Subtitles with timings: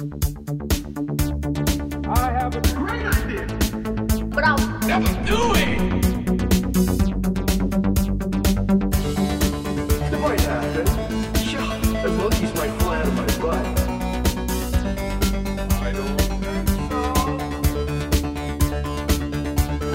[0.00, 0.02] I
[2.32, 3.46] have a great idea.
[4.28, 5.78] But I'll Never do it.
[10.10, 10.86] It might happen.
[11.36, 11.60] Sure,
[12.02, 13.66] the monkeys might fly out of my butt.
[15.82, 17.02] I don't think so.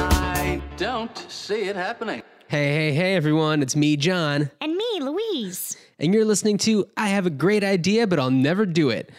[0.03, 2.21] I don't see it happening.
[2.47, 3.63] Hey, hey, hey, everyone.
[3.63, 4.51] It's me, John.
[4.61, 5.75] And me, Louise.
[5.97, 9.09] And you're listening to I Have a Great Idea, but I'll Never Do It.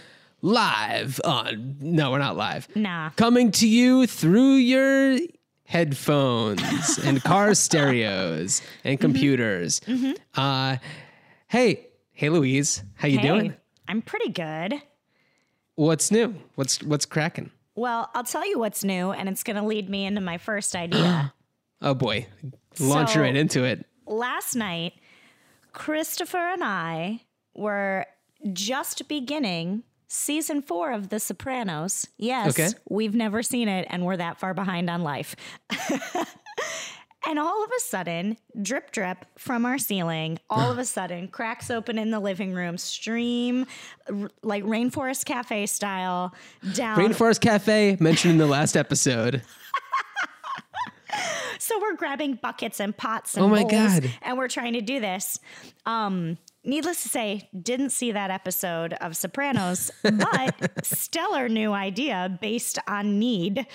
[0.50, 1.74] Live on.
[1.80, 2.68] No, we're not live.
[2.77, 3.10] Nah.
[3.16, 5.19] Coming to you through your
[5.64, 8.88] headphones and car stereos Mm-hmm.
[8.88, 9.80] and computers.
[10.36, 10.77] Uh,
[11.48, 12.84] hey, hey, Louise.
[12.95, 13.55] How you hey, doing?
[13.88, 14.74] I'm pretty good.
[15.74, 16.36] What's new?
[16.55, 17.50] What's what's cracking?
[17.74, 20.77] Well, I'll tell you what's new, and it's going to lead me into my first
[20.86, 21.33] idea.
[21.83, 22.28] Oh boy,
[22.78, 23.84] launch So- right into it.
[24.06, 24.92] Last night,
[25.72, 27.22] Christopher and I
[27.56, 28.06] were
[28.52, 32.06] just beginning season four of The Sopranos.
[32.17, 32.69] Yes, Okay.
[32.89, 35.36] we've never seen it, and we're that far behind on life.
[37.28, 41.72] And all of a sudden, drip drip from our ceiling, all of a sudden, cracks
[41.72, 43.66] open in the living room, stream
[44.08, 46.33] r- like Rainforest Cafe style
[46.75, 46.97] down.
[46.97, 49.42] Rainforest Cafe mentioned in the last episode.
[51.59, 54.11] So we're grabbing buckets and pots and Oh my bowls, God.
[54.22, 55.41] and we're trying to do this.
[55.86, 56.36] Um,
[56.67, 63.19] needless to say, didn't see that episode of Sopranos, but stellar new idea based on
[63.19, 63.67] need.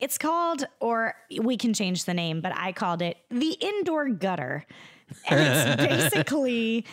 [0.00, 4.66] It's called, or we can change the name, but I called it the indoor gutter,
[5.28, 6.84] and it's basically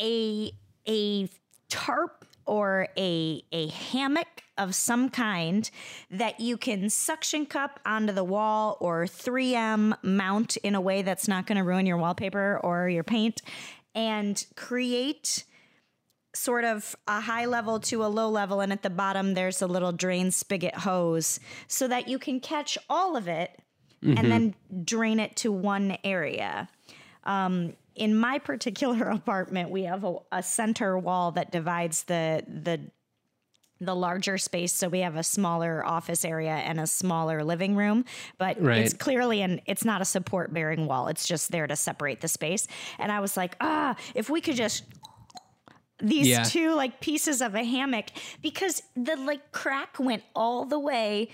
[0.00, 0.52] a
[0.88, 1.28] a
[1.68, 5.70] tarp or a a hammock of some kind
[6.10, 11.28] that you can suction cup onto the wall or 3M mount in a way that's
[11.28, 13.42] not going to ruin your wallpaper or your paint
[13.96, 15.44] and create
[16.34, 19.66] sort of a high level to a low level and at the bottom there's a
[19.66, 23.58] little drain spigot hose so that you can catch all of it
[24.02, 24.28] and mm-hmm.
[24.28, 24.54] then
[24.84, 26.68] drain it to one area.
[27.24, 32.80] Um, in my particular apartment, we have a, a center wall that divides the the
[33.80, 38.04] the larger space so we have a smaller office area and a smaller living room
[38.38, 38.78] but Right.
[38.78, 42.28] it's clearly an it's not a support bearing wall it's just there to separate the
[42.28, 42.66] space
[42.98, 44.84] and i was like ah if we could just
[45.98, 46.42] these Yeah.
[46.44, 48.06] two like pieces of a hammock
[48.42, 51.28] because the like crack went all the way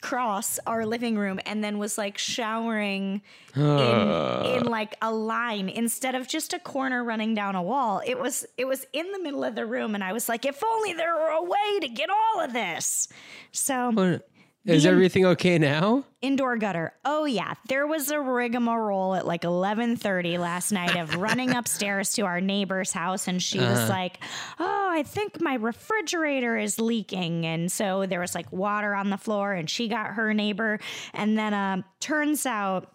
[0.00, 3.20] across our living room and then was like showering
[3.56, 4.42] ah.
[4.44, 8.00] in, in like a line instead of just a corner running down a wall.
[8.06, 10.62] It was it was in the middle of the room and i was like if
[10.64, 13.08] only there were a way to get all of this.
[13.52, 14.20] So
[14.68, 16.04] Is in- everything okay now?
[16.20, 16.92] indoor gutter.
[17.04, 17.54] Oh yeah.
[17.68, 22.90] There was a rigmarole at like 11.30 last night of running upstairs to our neighbor's
[22.90, 24.18] house and she was like
[24.58, 27.46] oh i think my refrigerator is leaking.
[27.46, 30.80] And so there was like water on the floor and she got her neighbor.
[31.14, 32.92] And then um, turns out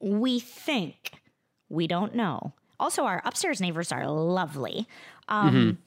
[0.00, 1.12] we think
[1.68, 2.52] we don't know.
[2.80, 4.88] Also our upstairs neighbors are lovely.
[5.28, 5.78] Um,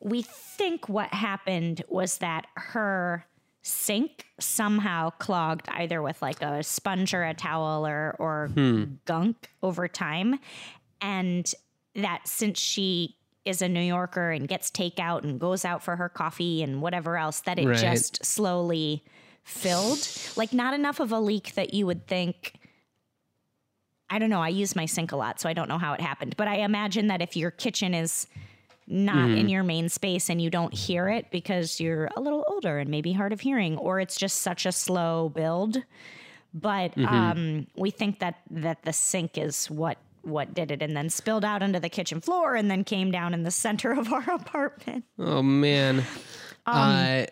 [0.00, 3.24] we think what happened was that her
[3.68, 8.84] sink somehow clogged either with like a sponge or a towel or or hmm.
[9.04, 10.38] gunk over time
[11.00, 11.54] and
[11.94, 16.08] that since she is a New Yorker and gets takeout and goes out for her
[16.08, 17.78] coffee and whatever else that it Right.
[17.78, 19.04] just slowly
[19.44, 22.54] filled like not enough of a leak that you would think
[24.10, 24.40] I don't know.
[24.40, 26.34] I use my sink a lot, so I don't know how it happened.
[26.38, 28.26] But I imagine that if your kitchen is
[28.90, 32.78] not in your main space and you don't hear it because you're a little older
[32.78, 35.76] and maybe hard of hearing, or it's just such a slow build.
[36.54, 41.10] But um, we think that that the sink is what what did it, and then
[41.10, 44.30] spilled out onto the kitchen floor, and then came down in the center of our
[44.32, 45.04] apartment.
[45.18, 46.00] Oh man.
[46.66, 47.26] uh,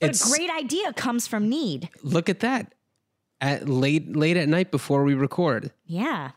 [0.00, 1.88] But it's a great idea comes from need.
[2.02, 2.74] look at that.
[3.42, 5.72] At late late at night before we record.
[5.84, 6.30] Yeah.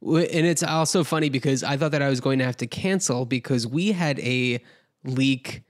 [0.00, 3.24] And it's also funny because I thought that I was going to have to cancel
[3.24, 4.62] because we had a
[5.04, 5.62] leak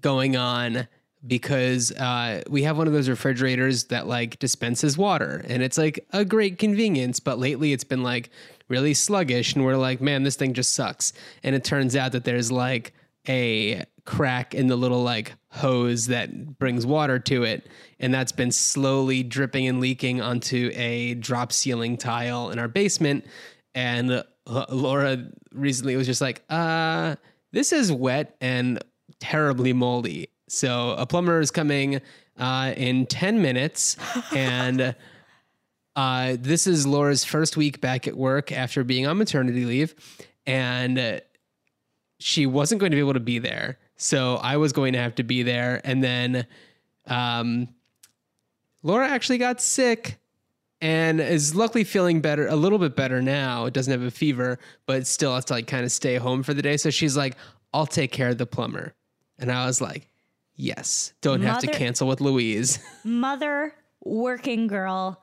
[0.00, 0.88] going on
[1.26, 6.06] because uh, we have one of those refrigerators that like dispenses water and it's like
[6.12, 7.18] a great convenience.
[7.18, 8.30] But lately it's been like
[8.68, 11.12] really sluggish and we're like, man, this thing just sucks.
[11.42, 12.92] And it turns out that there's like
[13.28, 17.66] a crack in the little like hose that brings water to it.
[18.00, 23.26] And that's been slowly dripping and leaking onto a drop ceiling tile in our basement.
[23.74, 27.16] And uh, Laura recently was just like, uh,
[27.52, 28.82] this is wet and
[29.20, 30.28] terribly moldy.
[30.48, 32.00] So a plumber is coming
[32.38, 33.96] uh, in 10 minutes.
[34.34, 34.94] and
[35.96, 39.94] uh, this is Laura's first week back at work after being on maternity leave.
[40.46, 41.20] And uh,
[42.18, 43.78] she wasn't going to be able to be there.
[43.96, 45.80] So I was going to have to be there.
[45.84, 46.46] And then
[47.06, 47.68] um,
[48.82, 50.18] Laura actually got sick
[50.80, 53.64] and is luckily feeling better, a little bit better now.
[53.66, 56.52] It doesn't have a fever, but still has to like kind of stay home for
[56.54, 56.76] the day.
[56.76, 57.36] So she's like,
[57.72, 58.94] I'll take care of the plumber.
[59.38, 60.08] And I was like,
[60.54, 62.78] yes, don't have to cancel with Louise.
[63.04, 65.22] Mother, working girl,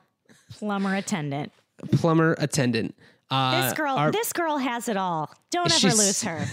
[0.50, 1.52] plumber attendant.
[1.92, 2.94] plumber attendant.
[3.30, 5.32] Uh, This girl, our- this girl has it all.
[5.50, 6.44] Don't ever lose her.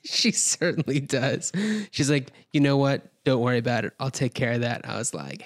[0.04, 1.52] she certainly does.
[1.90, 3.02] She's like, you know what?
[3.24, 3.92] Don't worry about it.
[4.00, 4.82] I'll take care of that.
[4.88, 5.42] I was like,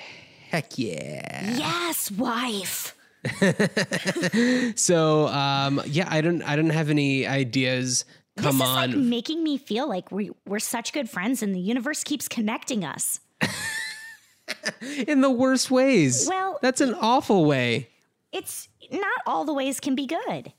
[0.48, 1.56] heck yeah.
[1.56, 2.94] Yes, wife.
[4.76, 8.04] So um, yeah, I don't I don't have any ideas.
[8.36, 8.90] Come this is on.
[8.90, 12.84] like making me feel like we, we're such good friends and the universe keeps connecting
[12.84, 13.20] us.
[15.06, 16.26] In the worst ways.
[16.28, 17.88] Well- that's an awful way.
[18.32, 20.52] It's not all the ways can be good.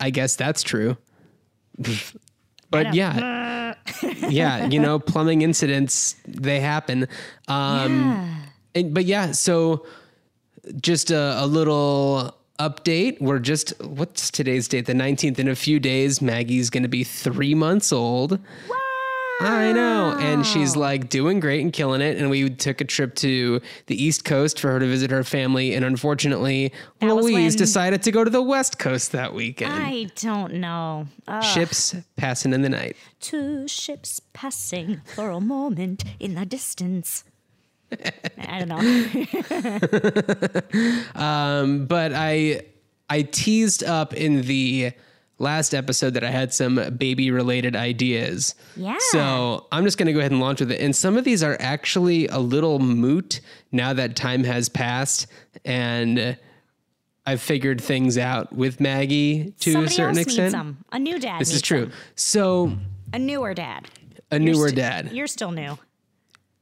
[0.00, 0.96] I guess that's true.
[2.74, 3.74] But yeah.
[4.28, 7.08] yeah, you know, plumbing incidents, they happen.
[7.48, 8.42] Um
[8.74, 9.86] and, but yeah, so
[10.80, 13.20] just a, a little update.
[13.20, 14.86] We're just what's today's date?
[14.86, 15.38] The 19th.
[15.38, 18.38] In a few days, Maggie's gonna be three months old.
[19.40, 20.16] I know.
[20.18, 22.16] And she's like doing great and killing it.
[22.18, 25.74] And we took a trip to the East Coast for her to visit her family.
[25.74, 29.72] And unfortunately, That Louise when- decided to go to the West Coast that weekend.
[29.72, 31.06] I don't know.
[31.26, 32.96] Uh, Ships passing in the night.
[33.20, 37.24] two ships passing for a moment in the distance.
[38.38, 38.80] I don't know.
[41.14, 42.62] Um, but I
[43.08, 44.92] I teased up in the
[45.44, 48.54] last episode that I had some baby related ideas.
[48.76, 48.96] Yeah.
[49.12, 50.80] So I'm just going to go ahead and launch with it.
[50.80, 55.26] And some of these are actually a little moot now that time has passed
[55.64, 56.36] and
[57.26, 60.52] I've figured things out with Maggie to Somebody a certain extent.
[60.52, 60.84] them.
[60.92, 61.40] A new dad.
[61.40, 61.90] This is true.
[62.16, 62.76] So
[63.12, 63.86] A newer dad.
[64.30, 65.12] a You're newer st- dad.
[65.12, 65.78] You're still new.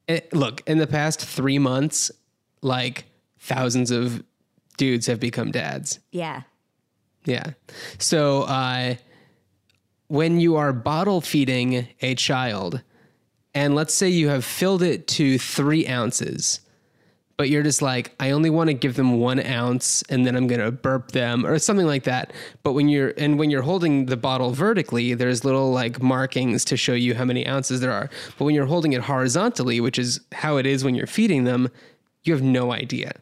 [0.08, 2.10] Eh, look, in the past three months,
[2.60, 3.06] like
[3.40, 4.22] thousands of
[4.76, 5.98] dudes have become dads.
[6.12, 6.42] Yeah.
[7.24, 7.52] Yeah.
[7.98, 8.96] So uh,
[10.08, 12.82] when you are bottle feeding a child,
[13.54, 16.60] and let's say you have filled it to three ounces,
[17.36, 20.46] but you're just like, I only want to give them one ounce and then I'm
[20.46, 22.32] going to burp them or something like that.
[22.62, 26.76] But when you're, and when you're holding the bottle vertically, there's little like markings to
[26.76, 28.10] show you how many ounces there are.
[28.38, 31.68] But when you're holding it horizontally, which is how it is when you're feeding them,
[32.22, 33.12] you have no idea.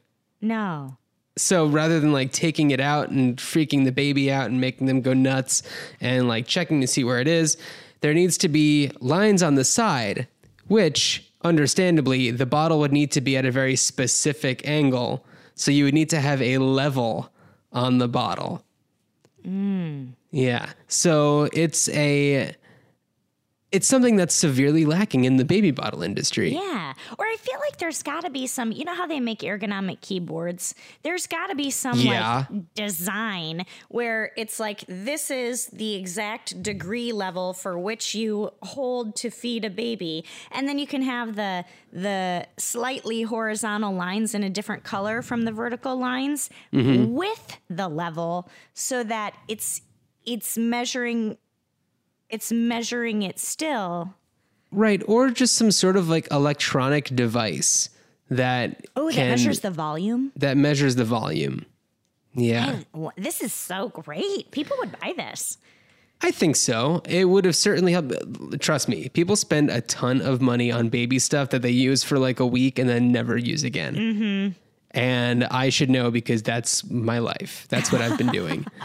[0.41, 0.99] No.
[1.40, 5.00] So rather than like taking it out and freaking the baby out and making them
[5.00, 5.62] go nuts
[6.00, 7.56] and like checking to see where it is,
[8.00, 10.28] there needs to be lines on the side,
[10.69, 15.25] which understandably the bottle would need to be at a very specific angle.
[15.54, 17.32] So you would need to have a level
[17.72, 18.62] on the bottle.
[19.44, 20.12] Mm.
[20.31, 20.70] Yeah.
[20.88, 22.54] So it's a
[23.72, 26.52] it's something that's severely lacking in the baby bottle industry.
[26.52, 26.93] Yeah.
[27.19, 30.00] Or I feel like there's got to be some, you know how they make ergonomic
[30.00, 30.75] keyboards?
[31.02, 32.46] There's got to be some Yeah.
[32.50, 39.14] like design where it's like this is the exact degree level for which you hold
[39.17, 40.25] to feed a baby.
[40.50, 45.43] And then you can have the the slightly horizontal lines in a different color from
[45.43, 47.12] the vertical lines mm-hmm.
[47.12, 49.82] with the level so that it's
[50.25, 51.37] it's measuring
[52.31, 54.15] it's measuring it still
[54.73, 57.90] Right, or just some sort of like electronic device
[58.31, 60.31] that Oh, that can measures the volume.
[60.37, 61.66] that measures the volume.
[62.35, 64.52] Yeah, Wha- This is so great.
[64.52, 65.59] People would buy this.
[66.23, 67.02] I think so.
[67.09, 68.12] It would have certainly helped.
[68.61, 72.19] Trust me, people spend a ton of money on baby stuff that they use for
[72.21, 73.95] like a week and then never use again.
[73.97, 74.52] Mm-hmm.
[74.93, 77.66] And I should know because that's my life.
[77.71, 78.66] That's what I've been doing.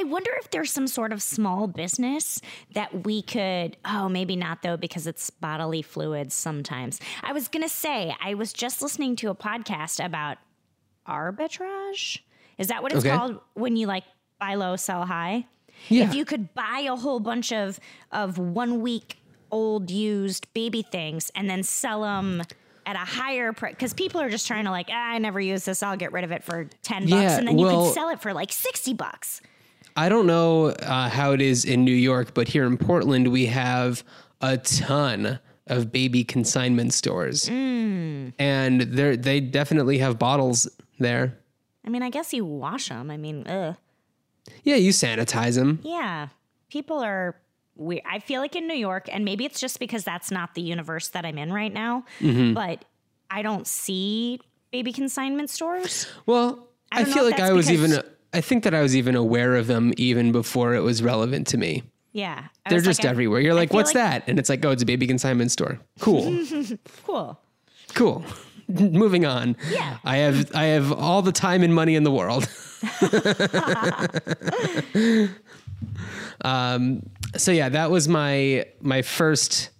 [0.00, 2.40] I wonder if there's some sort of small business
[2.74, 3.76] that we could.
[3.84, 7.00] Oh, maybe not though, because it's bodily fluids sometimes.
[7.22, 10.38] I was going to say, I was just listening to a podcast about
[11.06, 12.20] arbitrage.
[12.58, 13.16] Is that what it's Okay.
[13.16, 14.04] called when you like
[14.38, 15.46] buy low, sell high?
[15.88, 16.04] Yeah.
[16.04, 17.78] If you could buy a whole bunch of
[18.12, 19.18] of one week
[19.50, 22.42] old used baby things and then sell them
[22.86, 25.64] at a higher price because people are just trying to like ah, I never use
[25.64, 27.94] this I'll get rid of it for 10 bucks Yeah, and then you well- can
[27.94, 29.40] sell it for like 60 bucks.
[29.96, 33.46] I don't know uh, how it is in New York, but here in Portland, we
[33.46, 34.02] have
[34.40, 40.68] a ton of baby consignment stores, and they they definitely have bottles
[40.98, 41.38] there.
[41.84, 43.10] I mean, I guess you wash them.
[43.10, 43.76] I mean, ugh.
[44.64, 45.80] Yeah, you sanitize them.
[45.82, 46.28] Yeah.
[46.70, 47.36] People are
[47.76, 48.02] weird.
[48.08, 51.08] I feel like in New York, and maybe it's just because that's not the universe
[51.08, 52.54] that I'm in right now, Mm-hmm.
[52.54, 52.84] but
[53.30, 54.40] I don't see
[54.72, 56.06] baby consignment stores.
[56.26, 58.00] Well, I I, feel like I was even.
[58.32, 61.58] I think that I was even aware of them even before it was relevant to
[61.58, 61.82] me.
[62.12, 62.44] Yeah.
[62.66, 63.40] I They're just like, everywhere.
[63.40, 64.24] You're I like, what's that?
[64.26, 65.80] And it's like, oh, it's a baby consignment store.
[66.00, 66.44] Cool.
[67.04, 67.38] Cool.
[67.94, 68.24] cool.
[68.68, 69.56] Moving on.
[69.68, 69.98] Yeah.
[70.04, 72.48] I have I have all the time and money in the world.
[76.44, 77.02] um
[77.36, 79.70] so yeah, that was my my first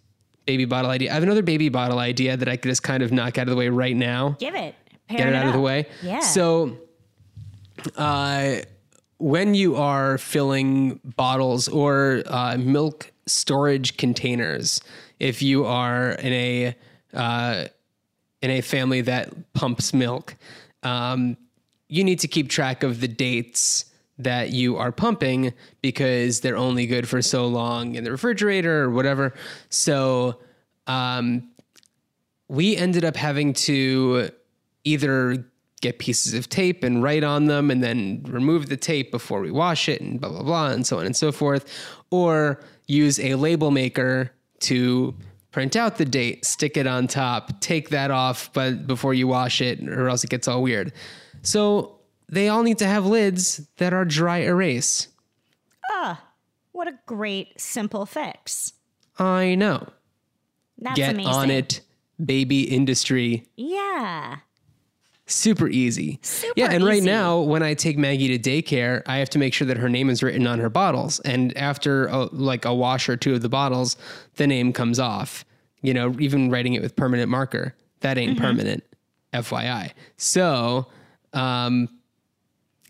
[0.47, 1.11] baby bottle idea.
[1.11, 3.50] I have another baby bottle idea that I could just kind of knock out of
[3.50, 4.37] the way right now.
[4.38, 4.75] Give it.
[5.09, 5.87] Get Pair it out of the way.
[6.02, 6.21] Yeah.
[6.21, 6.76] So
[7.96, 8.56] uh
[9.20, 14.80] when you are filling bottles or uh, milk storage containers,
[15.18, 16.75] if you are in a
[17.12, 17.66] uh,
[18.40, 20.37] in a family that pumps milk,
[20.82, 21.37] um,
[21.88, 23.84] you need to keep track of the dates
[24.18, 28.90] that you are pumping because they're only good for so long in the refrigerator or
[28.90, 29.34] whatever.
[29.68, 30.38] So
[30.87, 31.50] um,
[32.49, 34.30] we ended up having to
[34.84, 35.44] either
[35.80, 39.50] get pieces of tape and write on them and then remove the tape before we
[39.50, 41.64] wash it and blah blah blah and so on and so forth
[42.10, 45.14] or use a label maker to
[45.52, 49.60] print out the date stick it on top take that off but before you wash
[49.62, 50.92] it or else it gets all weird
[51.42, 55.08] so they all need to have lids that are dry erase
[55.92, 56.22] ah
[56.72, 58.75] What a great simple fix.
[59.18, 59.88] i know
[60.78, 61.32] That's get amazing.
[61.32, 61.80] on it
[62.22, 64.37] baby industry Yeah.
[65.30, 66.18] Super easy.
[66.22, 69.54] Super yeah, and right now when I take Maggie to daycare, I have to make
[69.54, 73.08] sure that her name is written on her bottles, and after a, like a wash
[73.08, 73.96] or two of the bottles,
[74.37, 75.44] the name comes off.
[75.82, 78.44] You know, even writing it with permanent marker, that ain't Mm-hmm.
[78.44, 78.84] permanent,
[79.32, 79.92] FYI.
[80.18, 80.88] So,
[81.32, 81.88] um,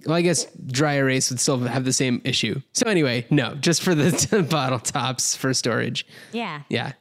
[0.06, 2.60] well, I guess dry erase would still have the same issue.
[2.72, 6.06] So anyway, no, just for the bottle tops for storage.
[6.32, 6.62] Yeah.
[6.68, 6.92] Yeah,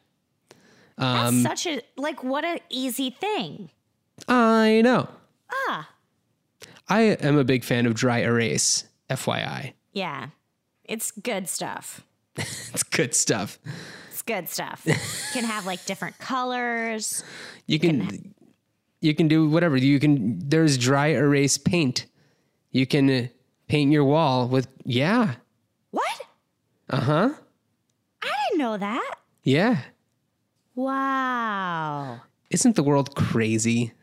[0.97, 3.69] That's Um, such a like what a easy thing.
[4.27, 5.07] I know.
[5.51, 5.89] Ah.
[6.87, 9.73] I am a big fan of dry erase, FYI.
[9.93, 10.27] Yeah.
[10.89, 12.03] It's good stuff.
[12.35, 13.59] It's good stuff.
[14.09, 14.83] It's good stuff.
[15.33, 17.23] Can have like different colors.
[17.67, 18.33] You can
[18.99, 19.77] you can do whatever.
[19.77, 22.07] You can there's dry erase paint.
[22.71, 23.27] You can uh,
[23.67, 25.35] paint your wall with yeah.
[25.91, 26.21] What?
[26.89, 27.29] Uh-huh.
[28.23, 29.15] I didn't know that.
[29.43, 29.81] Yeah.
[30.73, 32.21] Wow.
[32.49, 33.93] Isn't the world crazy?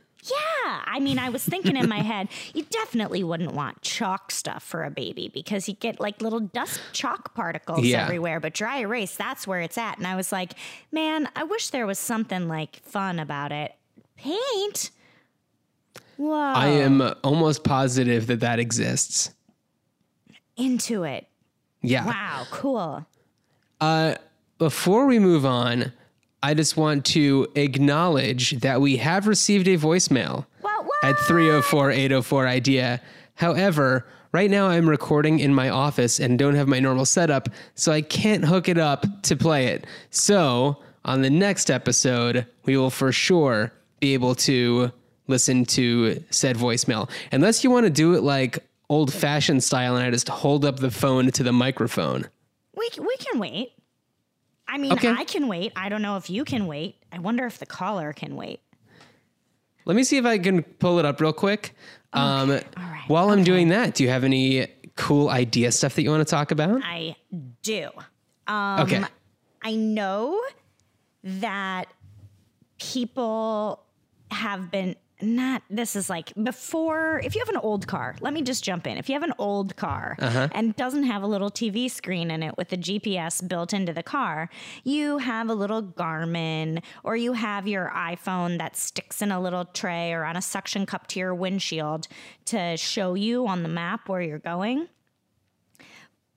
[0.87, 4.85] I mean, I was thinking in my head, you definitely wouldn't want chalk stuff for
[4.85, 8.05] a baby because you get like little dust chalk particles Yeah.
[8.05, 8.40] everywhere.
[8.40, 9.99] But dry erase, that's where it's at.
[9.99, 10.52] And I was like,
[10.93, 13.75] man, I wish there was something like fun about it.
[14.16, 14.90] Paint?
[16.16, 16.33] Whoa.
[16.35, 19.33] I am almost positive that that exists.
[20.57, 21.26] into it.
[21.83, 22.07] Yeah.
[22.07, 22.47] Wow.
[22.50, 23.07] Cool.
[23.81, 24.14] Uh,
[24.59, 25.93] Before we move on,
[26.47, 30.47] I just want to acknowledge that we have received a voicemail.
[30.61, 30.85] What?
[30.85, 30.95] What?
[31.03, 33.00] at 304 804 idea.
[33.35, 37.91] However, right now I'm recording in my office and don't have my normal setup, so
[37.91, 39.88] I can't hook it up to play it.
[40.11, 44.93] So, on the next episode, we will for sure be able to
[45.26, 47.11] listen to said voicemail.
[47.33, 50.76] Unless you want to do it like old fashioned style and I just hold up
[50.76, 52.29] the phone to the microphone.
[52.76, 53.73] We we can wait.
[54.68, 55.11] I mean, Okay.
[55.11, 55.73] I can wait.
[55.76, 56.96] I don't know if you can wait.
[57.12, 58.61] I wonder if the caller can wait.
[59.85, 61.75] Let me see if I can pull it up real quick.
[62.12, 62.64] Um, right,
[63.06, 66.30] While I'm doing that, do you have any cool idea stuff that you want to
[66.30, 66.80] talk about?
[66.82, 67.14] I
[67.62, 67.90] do.
[68.49, 69.04] Um, okay.
[69.62, 70.40] I know
[71.23, 71.87] that
[72.78, 73.85] people
[74.30, 78.42] have been not this is like before if you have an old car let me
[78.42, 78.99] just jump in.
[78.99, 80.49] If you have an old car uh-huh.
[80.52, 84.02] and doesn't have a little tv screen in it with a gps built into the
[84.02, 84.50] car
[84.85, 89.64] you have a little garmin or you have your iphone that sticks in a little
[89.64, 92.08] tray or on a suction cup to your windshield
[92.46, 94.88] to show you on the map where you're going.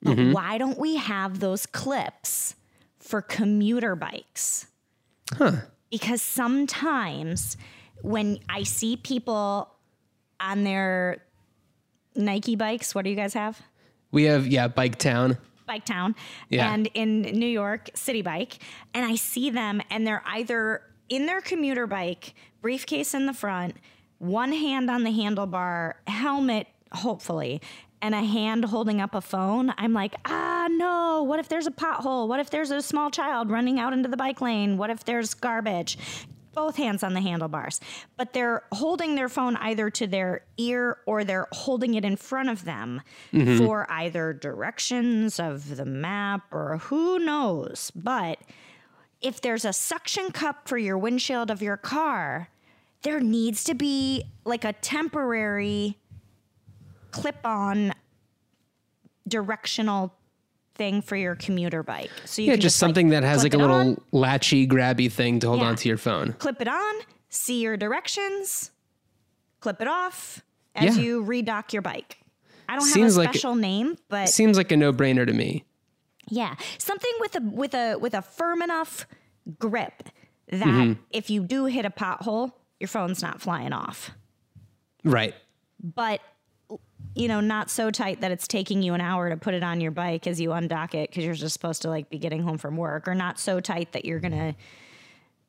[0.01, 0.31] But mm-hmm.
[0.33, 2.55] why don't we have those clips
[2.99, 4.67] for commuter bikes?
[5.33, 5.51] huh.
[5.91, 7.57] Because sometimes
[8.01, 9.69] when I see people
[10.39, 11.23] on their
[12.15, 13.61] Nike bikes, what do you guys have?
[14.11, 15.37] We have, yeah, Bike Town.
[15.67, 16.15] Bike Town
[16.49, 16.73] Yeah.
[16.73, 18.57] and in New York, Citi Bike,
[18.93, 23.75] and I see them and they're either in their commuter bike, briefcase in the front,
[24.17, 27.61] one hand on the handlebar, helmet, hopefully,
[28.01, 29.73] and a hand holding up a phone.
[29.77, 31.23] I'm like, ah, no.
[31.23, 32.27] What if there's a pothole?
[32.27, 34.77] What if there's a small child running out into the bike lane?
[34.77, 35.97] What if there's garbage?
[36.59, 37.79] Both hands on the handlebars,
[38.17, 42.49] but they're holding their phone either to their ear or they're holding it in front
[42.49, 43.01] of them
[43.31, 43.57] mm-hmm.
[43.57, 47.93] for either directions of the map or who knows.
[47.95, 48.39] But
[49.21, 52.49] if there's a suction cup for your windshield of your car,
[53.03, 55.97] there needs to be like a temporary
[57.11, 57.93] clip on
[59.29, 60.13] directional
[60.79, 62.09] thing for your commuter bike.
[62.25, 65.11] So you Yeah, can just like, something that has like a little on, latchy, grabby
[65.11, 65.67] thing to hold Yeah.
[65.67, 66.33] onto your phone.
[66.39, 66.95] clip it on,
[67.27, 68.71] see your directions,
[69.59, 70.41] clip it off
[70.73, 71.03] as Yeah.
[71.03, 72.17] you redock your bike.
[72.69, 75.65] I don't Seems have a like- special name, but Seems like a no-brainer to me.
[76.29, 79.05] yeah, something with a with a with a firm enough
[79.59, 80.03] grip
[80.47, 81.01] that Mm-hmm.
[81.11, 84.11] if you do hit a pothole, your phone's not flying off.
[85.03, 85.35] Right.
[85.83, 86.21] But
[87.15, 89.81] you know, not so tight that it's taking you an hour to put it on
[89.81, 92.57] your bike as you undock it because you're just supposed to like be getting home
[92.57, 94.55] from work, or not so tight that you're gonna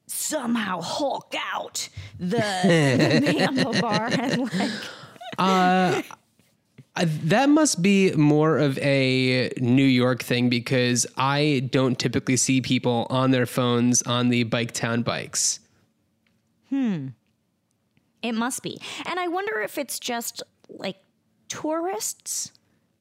[0.06, 1.88] somehow hulk out
[2.18, 4.70] the, the handlebar and like
[5.38, 6.02] Uh,
[6.96, 13.06] that must be more of a New York thing because I don't typically see people
[13.08, 15.60] on their phones on the Bike Town bikes.
[16.68, 17.08] Hmm.
[18.22, 18.80] It must be.
[19.06, 20.96] And I wonder if it's just like
[21.50, 22.52] tourists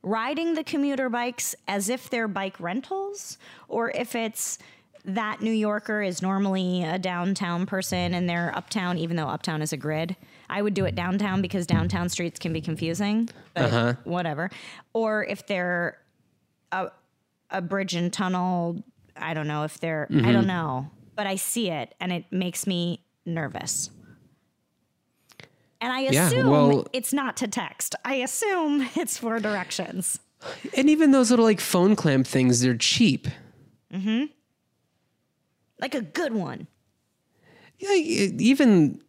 [0.01, 3.37] riding the commuter bikes as if they're bike rentals,
[3.69, 4.57] or if it's
[5.05, 9.71] that New Yorker is normally a downtown person and they're uptown, even though uptown is
[9.71, 10.15] a grid.
[10.49, 13.93] I would do it downtown because downtown streets can be confusing, uh-huh.
[13.93, 14.49] but whatever.
[14.93, 15.99] Or if they're
[16.71, 16.91] a,
[17.49, 18.83] a bridge and tunnel,
[19.15, 20.31] I don't know if they're, I mm-hmm.
[20.31, 23.89] don't know, but I see it and it makes me nervous.
[25.81, 27.95] And I Yeah, assume well- it's not to text.
[28.03, 30.19] I assume it's for directions.
[30.75, 33.27] And even those little like phone clamp things, they're cheap.
[33.93, 34.25] Mm-hmm.
[35.79, 36.67] Like a good one.
[37.77, 39.01] Yeah, even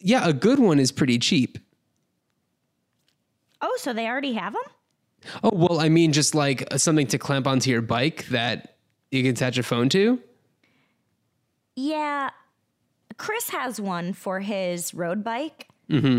[0.00, 1.58] yeah, a good one is pretty cheap.
[3.62, 4.62] Oh, so they already have them?
[5.42, 8.76] Oh well, I mean, just like something to clamp onto your bike that
[9.10, 10.18] you can attach a phone to.
[11.76, 12.30] Yeah.
[13.16, 15.68] Chris has one for his road bike.
[15.90, 16.18] Mm-hmm.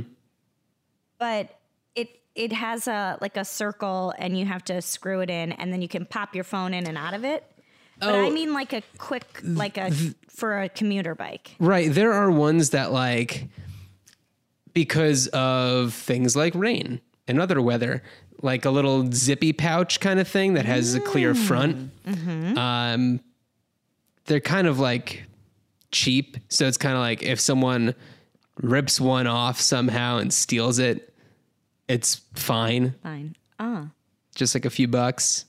[1.17, 1.57] But
[1.95, 5.71] it it has a like a circle and you have to screw it in and
[5.71, 7.45] then you can pop your phone in and out of it.
[7.99, 8.31] But I Oh.
[8.31, 9.91] mean like a quick like a
[10.29, 11.55] for a commuter bike.
[11.59, 11.91] Right.
[11.93, 13.47] There are ones that like
[14.73, 18.01] because of things like rain and other weather,
[18.41, 21.91] like a little zippy pouch kind of thing that has a clear front.
[22.57, 23.19] Um,
[24.25, 25.25] they're kind of like
[25.91, 27.93] cheap, so it's kind of like if someone
[28.61, 31.13] rips one off somehow and steals it,
[31.87, 33.35] it's fine, Fine.
[33.59, 33.89] Ah.
[34.35, 35.45] just like a few bucks.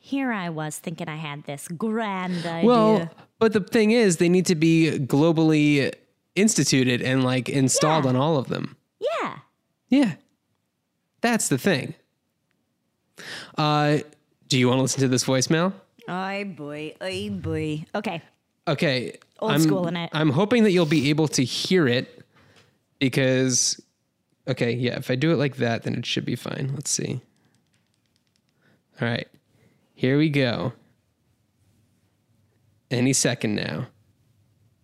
[0.00, 2.66] Here I was thinking I had this grand idea.
[2.66, 5.92] Well, but the thing is, they need to be globally
[6.34, 8.10] instituted and like installed Yeah.
[8.10, 8.76] on all of them.
[8.98, 9.38] yeah.
[9.88, 10.14] Yeah.
[11.20, 11.94] That's the thing.
[13.58, 13.98] Uh,
[14.48, 15.72] do you want to listen to this voicemail?
[16.08, 17.84] Ay boy, ay boy.
[17.94, 18.22] Okay.
[18.66, 19.18] Okay.
[19.38, 20.10] Old I'm, school in it.
[20.12, 22.19] I'm hoping that you'll be able to hear it
[23.00, 23.82] because,
[24.46, 26.70] okay, yeah, if I do it like that, then it should be fine.
[26.74, 27.20] Let's see.
[29.00, 29.26] All right.
[29.94, 30.74] Here we go.
[32.90, 33.88] Any second now.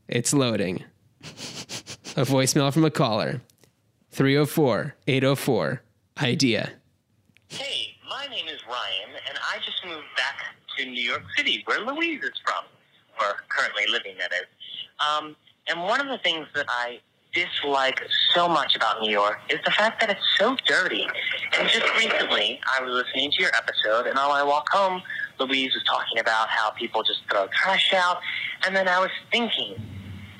[0.09, 0.85] It's loading.
[1.23, 3.43] a voicemail from a caller
[4.13, 5.83] 304 804
[6.23, 6.71] idea.
[7.49, 10.37] Hey, my name is Ryan, and I just moved back
[10.79, 12.65] to New York City, where Louise is from,
[13.21, 14.47] or currently living, that is.
[15.07, 15.37] Um,
[15.69, 17.01] and one of the things that I
[17.37, 18.03] dislike
[18.35, 21.07] so much about New York is the fact that it's so dirty.
[21.59, 25.03] And just recently, I was listening to your episode, and on my walk home,
[25.39, 28.21] Louise was talking about how people just throw trash out.
[28.65, 29.77] And then I was thinking,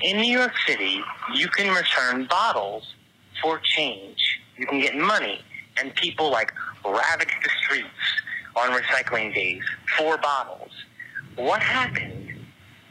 [0.01, 1.03] in New York City,
[1.35, 2.95] you can return bottles
[3.43, 4.41] for change.
[4.57, 5.43] You can get money,
[5.79, 7.89] and people like ravage the streets
[8.57, 9.63] on recycling days
[9.99, 10.71] for bottles.
[11.37, 12.33] What happened,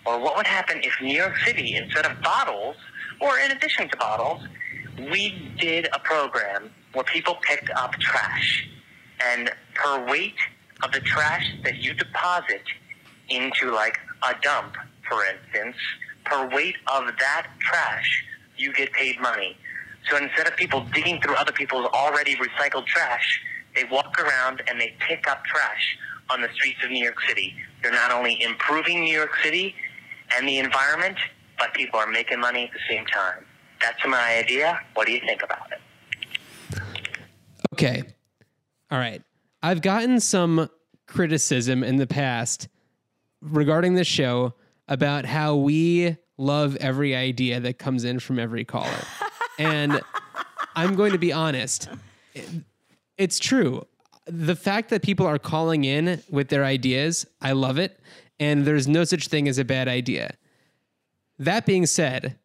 [0.05, 2.75] or what would happen if New York City, instead of bottles,
[3.19, 4.41] or in addition to bottles,
[4.97, 8.67] we did a program where people picked up trash,
[9.19, 10.35] and per weight
[10.83, 12.63] of the trash that you deposit
[13.29, 13.97] into like
[14.29, 14.75] a dump,
[15.07, 15.75] for instance,
[16.25, 18.23] per weight of that trash,
[18.57, 19.57] you get paid money.
[20.09, 23.41] So instead of people digging through other people's already recycled trash,
[23.75, 25.97] they walk around and they pick up trash
[26.29, 27.55] on the streets of New York City.
[27.81, 29.75] They're not only improving New York City
[30.35, 31.17] and the environment,
[31.57, 33.45] but people are making money at the same time.
[33.81, 34.79] That's my idea.
[34.93, 36.81] What do you think about it?
[37.73, 38.03] Okay.
[38.91, 39.21] All right.
[39.61, 40.69] I've gotten some
[41.07, 42.67] criticism in the past
[43.41, 44.53] regarding this show
[44.87, 48.89] about how we love every idea that comes in from every caller.
[49.59, 50.01] and
[50.75, 51.89] I'm going to be honest.
[53.17, 53.85] It's true.
[54.25, 57.99] The fact that people are calling in with their ideas, I love it.
[58.39, 60.35] And there's no such thing as a bad idea.
[61.39, 62.37] That being said,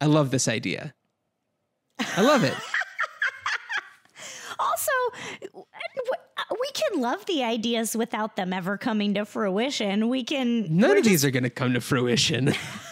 [0.00, 0.94] I love this idea.
[2.16, 2.54] I love it.
[4.60, 4.90] Also,
[5.54, 10.08] we can love the ideas without them ever coming to fruition.
[10.08, 12.46] We can None of these are going to come to fruition.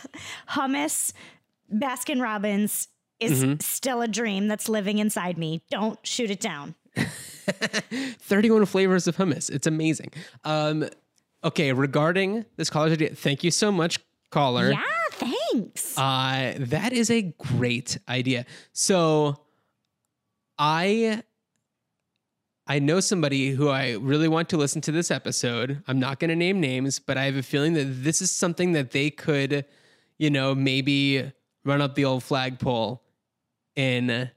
[0.50, 1.12] hummus,
[1.72, 2.86] Baskin Robbins
[3.18, 3.54] is Mm-hmm.
[3.60, 5.62] still a dream that's living inside me.
[5.68, 6.76] Don't shoot it down.
[6.96, 9.50] 31 flavors of hummus.
[9.50, 10.12] It's amazing.
[10.44, 10.88] Um,
[11.42, 13.98] okay, regarding this college idea, thank you so much,
[14.30, 14.70] caller.
[14.70, 14.82] Yeah,
[15.18, 15.96] thanks.
[15.98, 18.46] Uh, that is a great idea.
[18.72, 19.40] So
[20.58, 21.22] I
[22.66, 25.82] I know somebody who I really want to listen to this episode.
[25.86, 28.72] I'm not going to name names, but I have a feeling that this is something
[28.72, 29.64] that they could,
[30.18, 31.32] you know, maybe
[31.64, 33.02] run up the old flagpole
[33.76, 34.30] in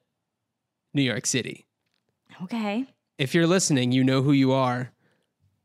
[0.94, 1.66] New York City.
[2.44, 2.86] okay.
[3.18, 4.92] If you're listening, you know who you are.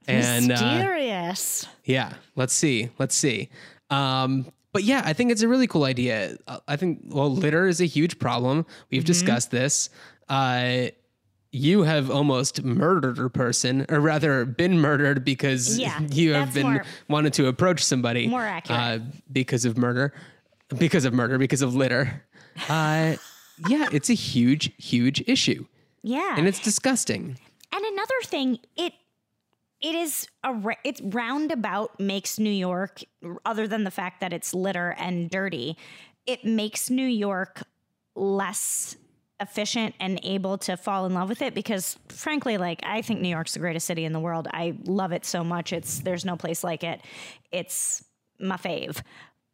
[0.09, 1.67] And uh, Mysterious.
[1.85, 2.91] yeah, let's see.
[2.99, 3.49] Let's see.
[3.91, 6.37] Um, but yeah, I think it's a really cool idea.
[6.47, 8.67] Uh, I think, well, litter is a huge problem.
[8.91, 9.07] We've Mm-hmm.
[9.07, 9.89] discussed this.
[10.29, 10.89] Uh,
[11.53, 16.67] you have almost murdered a person, or rather, been murdered because Yeah, you have been
[16.73, 18.81] more- wanted to approach somebody More accurate.
[18.81, 18.99] uh,
[19.33, 20.13] because of murder,
[20.77, 22.25] because of murder, because of litter.
[22.69, 23.15] Uh,
[23.69, 25.65] yeah, it's a huge, huge issue,
[26.03, 26.35] yeah.
[26.37, 27.39] and it's disgusting.
[27.73, 28.93] And another thing, it
[29.85, 33.03] it is a it's roundabout makes New York
[33.45, 35.77] other than the fact that it's litter and dirty,
[36.27, 37.63] it makes New York
[38.17, 38.97] less
[39.41, 43.29] efficient and able to fall in love with it because frankly like I think New
[43.29, 44.49] York's the greatest city in the world.
[44.51, 45.71] I love it so much.
[45.71, 47.03] It's there's no place like it.
[47.53, 48.03] It's
[48.41, 49.03] my fave.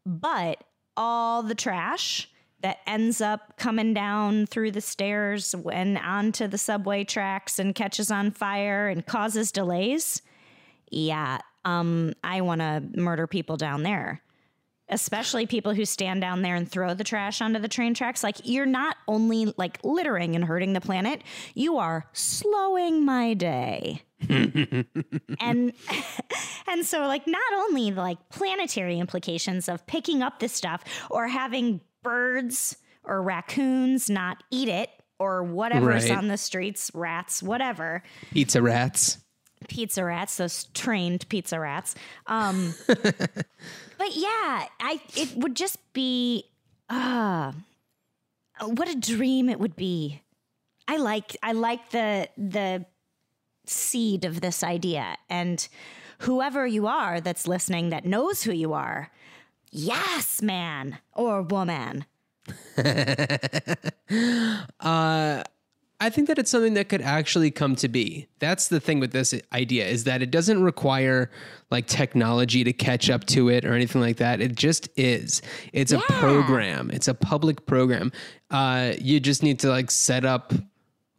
[0.06, 0.62] But
[0.96, 2.29] all the trash
[2.62, 8.10] that ends up coming down through the stairs and onto the subway tracks and catches
[8.10, 10.22] on fire and causes delays.
[10.90, 14.20] Yeah, um, I want to murder people down there.
[14.92, 18.24] Especially people who stand down there and throw the trash onto the train tracks.
[18.24, 21.22] Like, you're not only like littering and hurting the planet,
[21.54, 24.02] you are slowing my day.
[24.28, 24.84] and
[26.66, 31.80] and so like not only like planetary implications of picking up this stuff or having
[32.02, 36.16] birds or raccoons not eat it or whatever's Right.
[36.18, 39.18] on the streets rats whatever Pizza rats.
[39.68, 41.94] pizza rats those trained pizza rats
[42.26, 46.44] um but yeah i it would just be
[46.88, 47.52] uh
[48.64, 50.22] what a dream it would be
[50.88, 52.84] i like i like the the
[53.66, 55.68] seed of this idea and
[56.20, 59.10] whoever you are that's listening that knows who you are
[59.70, 62.04] yes man or woman
[66.02, 68.26] I think that it's something that could actually come to be.
[68.38, 71.30] That's the thing with this idea is that it doesn't require
[71.70, 74.40] like technology to catch up to it or anything like that.
[74.40, 75.42] It just is.
[75.74, 76.90] It's a program.
[76.90, 78.12] It's a public program.
[78.50, 80.54] Uh, you just need to like set up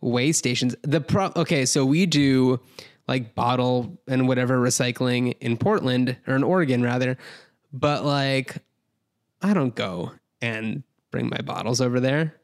[0.01, 0.75] way stations.
[0.81, 2.59] The pro okay, so we do
[3.07, 7.19] like bottle and whatever recycling in Portland or in Oregon rather,
[7.71, 8.57] but like
[9.41, 12.35] I don't go and bring my bottles over there.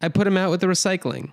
[0.00, 1.32] I put them out with the recycling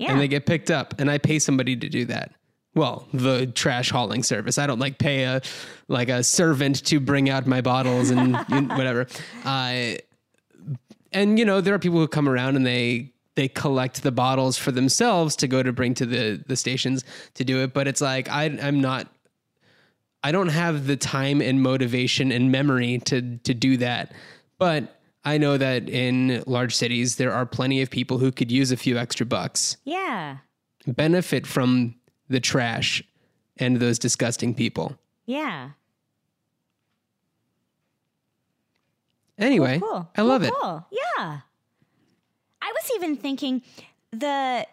[0.00, 2.32] yeah and they get picked up and I pay somebody to do that.
[2.74, 4.56] Well, the trash hauling service.
[4.56, 5.42] I don't like pay a
[5.88, 9.06] like a servant to bring out my bottles and you know, whatever.
[9.44, 9.94] Uh,
[11.12, 14.56] and you know there are people who come around and they they collect the bottles
[14.56, 17.74] for themselves to go to bring to the the stations to do it.
[17.74, 19.08] But it's like I I'm not.
[20.22, 24.12] I don't have the time and motivation and memory to to do that.
[24.58, 28.70] But I know that in large cities there are plenty of people who could use
[28.72, 30.38] a few extra bucks, yeah
[30.86, 31.94] benefit from
[32.28, 33.02] the trash
[33.58, 34.96] and those disgusting people.
[35.26, 35.70] yeah
[39.38, 40.06] Anyway, cool.
[40.16, 40.54] I love Cool, it.
[40.60, 40.86] Cool.
[40.90, 41.38] Yeah.
[42.62, 43.62] I was even thinking
[44.10, 44.66] the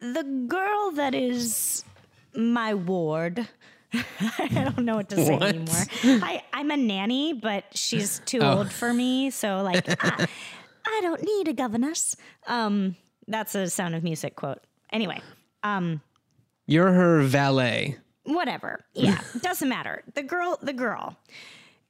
[0.00, 1.84] the girl that is
[2.34, 3.46] my ward.
[4.38, 5.42] I don't know what to say What?
[5.42, 5.84] anymore.
[6.24, 8.58] I, I'm a nanny, but she's too Oh.
[8.58, 9.30] old for me.
[9.30, 10.26] So like I,
[10.86, 12.16] I don't need a governess.
[12.46, 12.96] Um
[13.28, 14.60] that's a sound of music quote.
[14.92, 15.20] Anyway,
[16.66, 17.96] You're her valet.
[18.24, 18.84] whatever.
[18.94, 20.02] Yeah, doesn't matter.
[20.14, 21.16] The girl, the girl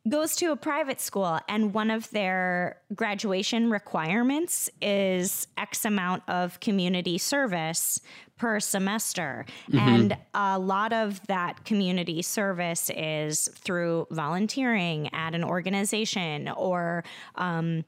[0.09, 6.59] goes to a private school, and one of their graduation requirements is X amount of
[6.61, 8.01] community service
[8.39, 9.45] per semester.
[9.71, 9.79] Mm-hmm.
[9.79, 17.85] And a lot of that community service is through volunteering at an organization or um,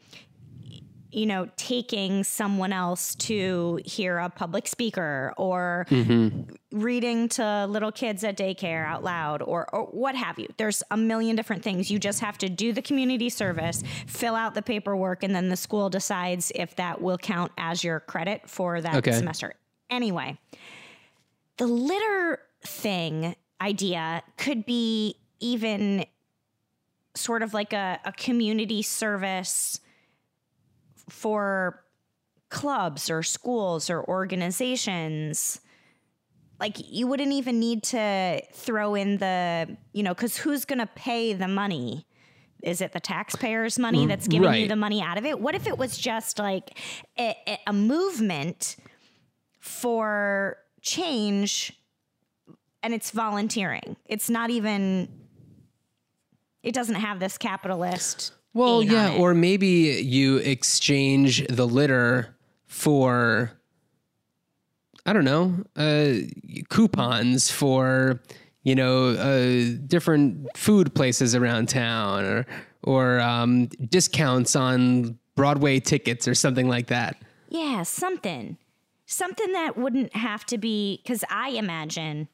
[1.12, 6.50] you know, taking someone else to hear a public speaker or mm-hmm.
[6.72, 10.48] reading to little kids at daycare out loud or, or what have you.
[10.56, 11.90] There's a million different things.
[11.90, 15.56] You just have to do the community service, fill out the paperwork, and then the
[15.56, 19.12] school decides if that will count as your credit for that Okay.
[19.12, 19.54] semester.
[19.90, 20.38] Anyway,
[21.58, 26.06] the litter thing idea could be even
[27.14, 29.80] sort of like a, a community service
[31.08, 31.84] for
[32.50, 35.60] clubs or schools or organizations
[36.60, 40.86] like you wouldn't even need to throw in the you know because who's going to
[40.86, 42.06] pay the money?
[42.62, 45.40] Is it the taxpayers money mm, that's giving you the money out of it?
[45.40, 46.78] What if it was just like
[47.18, 48.76] a, a- a movement
[49.58, 51.72] for change
[52.84, 53.96] and it's volunteering?
[54.06, 55.08] It's not even
[56.62, 62.36] it doesn't have this capitalist Well, yeah, or maybe you exchange the litter
[62.66, 63.52] for
[65.04, 66.12] I don't know, uh,
[66.68, 68.20] coupons for
[68.62, 72.46] you know uh, different food places around town, or
[72.82, 77.16] or um, discounts on Broadway tickets or something like that.
[77.48, 78.58] Yeah, something.
[79.06, 82.28] Something that wouldn't have to be because I imagine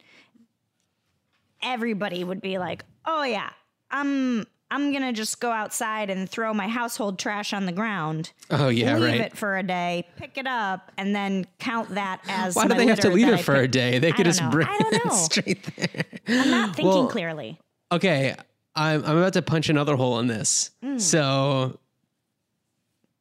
[1.62, 3.50] everybody would be like, "Oh yeah,
[3.90, 8.68] I'm I'm gonna just go outside and throw my household trash on the ground, Oh
[8.68, 9.12] yeah, leave right.
[9.12, 12.74] Leave it for a day, pick it up, and then count that as Why do
[12.74, 13.98] they have to leave it for a day?
[13.98, 14.50] They could just know.
[14.50, 16.04] bring it straight there.
[16.28, 17.59] I'm not thinking Well, clearly.
[17.90, 18.35] Okay,
[18.74, 20.70] I'm I'm about to punch another hole in this.
[20.85, 21.00] Mm.
[21.00, 21.78] So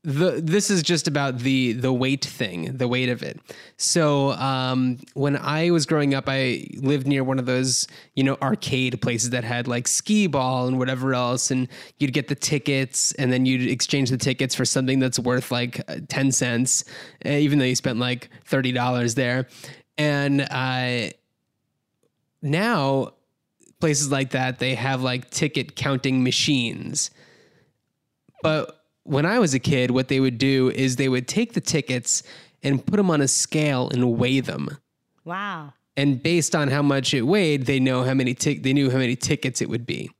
[0.08, 3.42] the this is just about the the weight thing, the weight of it.
[3.76, 8.38] So um, when I was growing up, I lived near one of those you know
[8.42, 11.68] arcade places that had like skee ball and whatever else, and
[11.98, 15.82] you'd get the tickets, and then you'd exchange the tickets for something that's worth like
[15.90, 16.86] uh, ten cents,
[17.26, 19.46] uh, even though you spent like thirty dollars there,
[19.98, 21.10] and uh,
[22.42, 23.12] now
[23.82, 27.12] places like that they have like ticket counting machines
[28.42, 28.77] but
[29.08, 32.24] when i was a kid what they would do is they would take the tickets
[32.64, 34.70] and put them on a scale and weigh them
[35.26, 35.74] Wow.
[35.96, 38.98] and based on how much it weighed they know how many tic- they knew how
[38.98, 40.12] many tickets it would be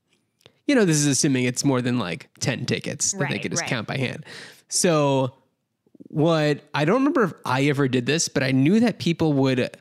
[0.66, 3.62] you know this is assuming it's more than like 10 tickets that they could just
[3.62, 3.70] right.
[3.70, 4.24] count by hand
[4.68, 5.34] so
[6.08, 9.76] what i don't remember if i ever did this but i knew that people would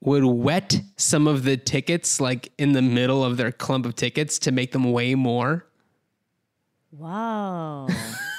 [0.00, 4.38] would wet some of the tickets like in the middle of their clump of tickets
[4.38, 5.64] to make them weigh more
[6.90, 7.88] Whoa.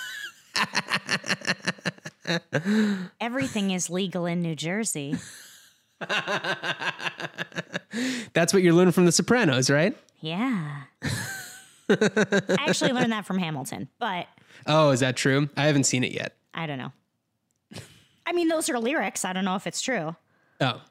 [3.19, 5.15] Everything is legal in New Jersey.
[8.33, 10.83] that's what you're learning from the sopranos right Yeah.
[11.89, 14.27] I actually learned that from Hamilton, but
[14.67, 16.91] oh is that true i haven't seen it yet I don't know.
[18.25, 19.25] I mean, those are lyrics.
[19.25, 20.15] I don't know if it's true.
[20.61, 20.81] oh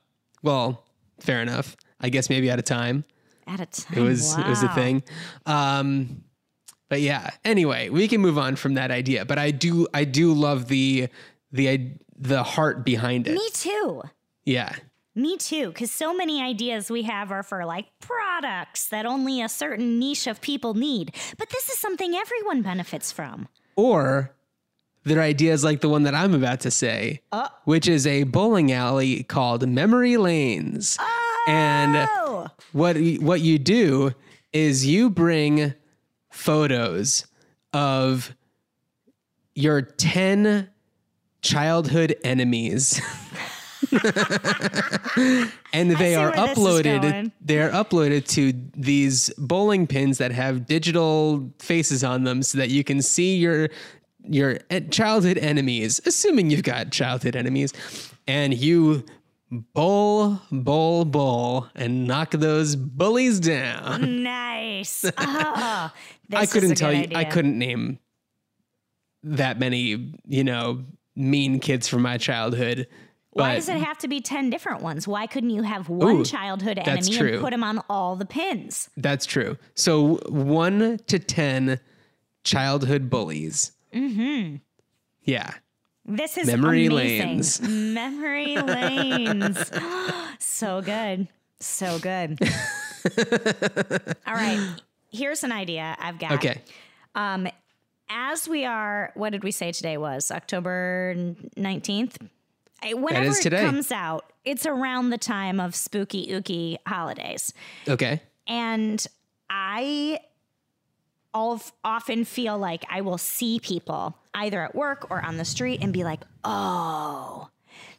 [0.42, 0.85] well
[1.20, 3.05] fair enough i guess maybe out of time
[3.46, 3.98] At a time.
[3.98, 5.03] It was it was a thing.
[5.46, 6.25] Um,
[6.93, 7.31] but yeah.
[7.43, 9.25] Anyway, we can move on from that idea.
[9.25, 11.09] But I do I do love the
[11.51, 13.33] the the heart behind it.
[13.33, 14.03] Me too.
[14.45, 14.75] Yeah.
[15.15, 15.69] Me too.
[15.69, 20.27] Because so many ideas we have are for like products that only a certain niche
[20.27, 21.17] of people need.
[21.39, 23.49] But this is something everyone benefits from.
[23.75, 24.35] Or
[25.05, 27.49] they're ideas like the one that I'm about to say, uh.
[27.65, 30.99] which is a bowling alley called Memory Lanes.
[31.01, 31.45] oh!
[31.49, 34.13] And what what you do
[34.53, 35.73] is you bring
[36.33, 37.27] photos
[37.73, 38.35] of
[39.55, 40.68] your 10
[41.42, 43.01] childhood enemies.
[45.75, 50.66] And they are where this is uploaded they're uploaded to these bowling pins that have
[50.66, 53.68] digital faces on them so that you can see your
[54.25, 54.59] your
[54.90, 57.73] childhood enemies assuming you've got childhood enemies
[58.27, 59.05] and you
[59.53, 65.05] bowl bull, bull, and knock those bullies down nice.
[65.19, 65.93] Oh,
[66.35, 67.09] I couldn't tell you.
[67.15, 67.99] I couldn't name
[69.23, 70.85] that many, you know,
[71.15, 72.87] mean kids from my childhood.
[73.31, 75.07] Why does it have to be 10 different ones?
[75.07, 78.91] Why couldn't you have one Ooh, childhood enemy and put them on all the pins?
[78.97, 79.57] That's true.
[79.75, 81.81] So one to ten
[82.45, 83.73] childhood bullies.
[83.95, 84.57] Mm-hmm.
[85.25, 85.55] Yeah.
[86.05, 87.29] This is Memory amazing.
[87.29, 87.61] lanes.
[87.69, 89.71] Memory lanes.
[90.38, 91.29] so good.
[91.61, 92.38] So good.
[94.27, 94.75] all right.
[95.11, 96.33] Here's an idea I've got.
[96.33, 96.61] Okay.
[97.15, 97.47] Um,
[98.11, 100.31] As we are, what did we say today was?
[100.31, 101.15] October
[101.57, 102.17] 19th?
[102.83, 103.62] Eh, Whenever is today.
[103.62, 107.53] it comes out, it's around the time of spooky ooky holidays.
[107.88, 108.21] Okay.
[108.49, 109.07] And
[109.49, 110.19] I
[111.33, 115.81] of- often feel like I will see people either at work or on the street
[115.83, 117.49] and be like, oh,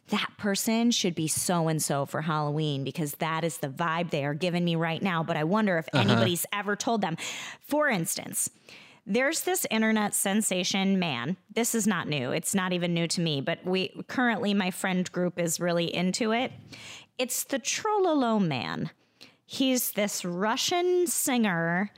[0.08, 4.24] that person should be so and so for Halloween because that is the vibe they
[4.24, 5.22] are giving me right now.
[5.22, 6.04] But I wonder if uh-huh.
[6.04, 7.16] anybody's ever told them.
[7.66, 8.50] For instance,
[9.06, 11.36] there's this internet sensation man.
[11.54, 12.32] This is not new.
[12.32, 16.32] It's not even new to me, but we currently my friend group is really into
[16.32, 16.52] it.
[17.18, 18.90] It's the Trololo Man.
[19.46, 21.90] He's this Russian singer,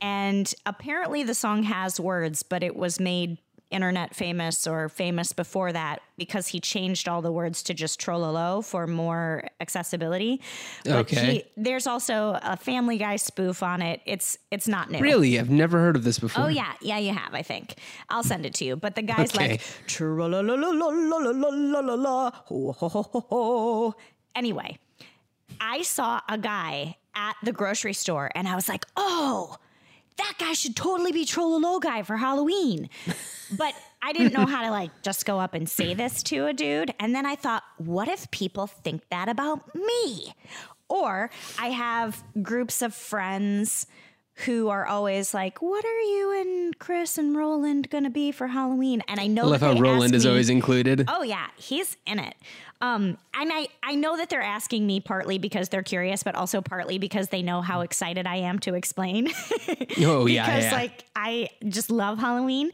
[0.00, 3.38] and apparently the song has words, but it was made
[3.70, 8.64] internet famous or famous before that because he changed all the words to just trololo
[8.64, 10.40] for more accessibility.
[10.84, 11.32] But okay.
[11.32, 14.00] He, there's also a Family Guy spoof on it.
[14.06, 15.00] It's it's not new.
[15.00, 16.44] Really, I've never heard of this before.
[16.44, 17.34] Oh yeah, yeah, you have.
[17.34, 17.74] I think
[18.08, 18.76] I'll send it to you.
[18.76, 19.50] But the guy's okay.
[19.50, 20.48] like trololo.
[24.34, 24.78] Anyway,
[25.60, 29.58] I saw a guy at the grocery store, and I was like, oh
[30.18, 32.88] that guy should totally be Trololo guy for Halloween.
[33.56, 36.52] But I didn't know how to like just go up and say this to a
[36.52, 36.92] dude.
[37.00, 40.34] And then I thought, what if people think that about me?
[40.90, 43.86] Or I have groups of friends
[44.44, 49.02] who are always like, "What are you and Chris and Roland gonna be for Halloween?"
[49.08, 51.04] And I know I love that how Roland is me- always included.
[51.08, 52.34] Oh yeah, he's in it.
[52.80, 56.60] Um, and I I know that they're asking me partly because they're curious, but also
[56.60, 59.30] partly because they know how excited I am to explain.
[60.00, 60.72] Oh, yeah, because yeah.
[60.72, 62.70] like I just love Halloween,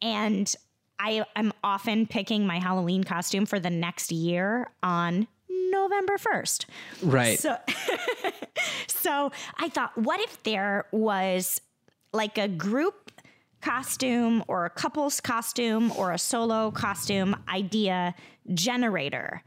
[0.00, 0.52] and
[0.98, 5.26] I am often picking my Halloween costume for the next year on
[5.70, 6.66] November first.
[7.02, 7.38] right.
[7.38, 7.56] So,
[8.88, 11.60] so I thought, what if there was
[12.12, 13.10] like a group
[13.60, 18.14] costume or a couple's costume or a solo costume idea
[18.54, 19.42] generator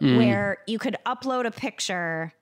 [0.00, 0.16] mm.
[0.16, 2.32] where you could upload a picture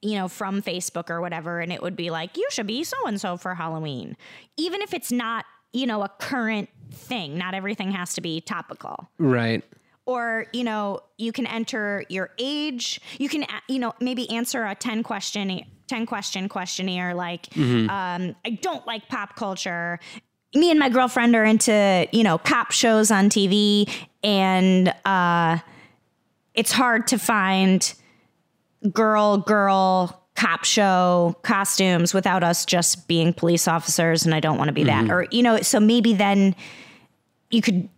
[0.00, 2.96] you know from Facebook or whatever and it would be like you should be so
[3.06, 4.16] and so for Halloween
[4.56, 9.08] even if it's not you know a current thing not everything has to be topical
[9.18, 9.64] right.
[10.08, 12.98] Or you know you can enter your age.
[13.18, 18.50] You can you know maybe answer a 10 question 10 question questionnaire like um, i
[18.62, 20.00] don't like pop culture.
[20.54, 23.88] Me and my girlfriend are into you know cop shows on tv
[24.24, 25.58] and uh,
[26.54, 27.94] it's hard to find
[28.90, 34.68] girl girl cop show costumes without us just being police officers and i don't want
[34.68, 36.54] to be that or you know so maybe then
[37.50, 37.88] you could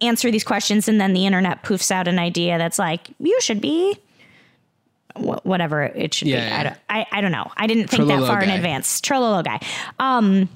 [0.00, 3.60] answer these questions and then the internet poofs out an idea that's like you should
[3.60, 3.96] be
[5.16, 6.58] whatever it should Yeah, be yeah.
[6.58, 6.76] I, don't,
[7.12, 9.60] I, I don't know i didn't think that Trololo far in advance trololo guy
[9.98, 10.48] um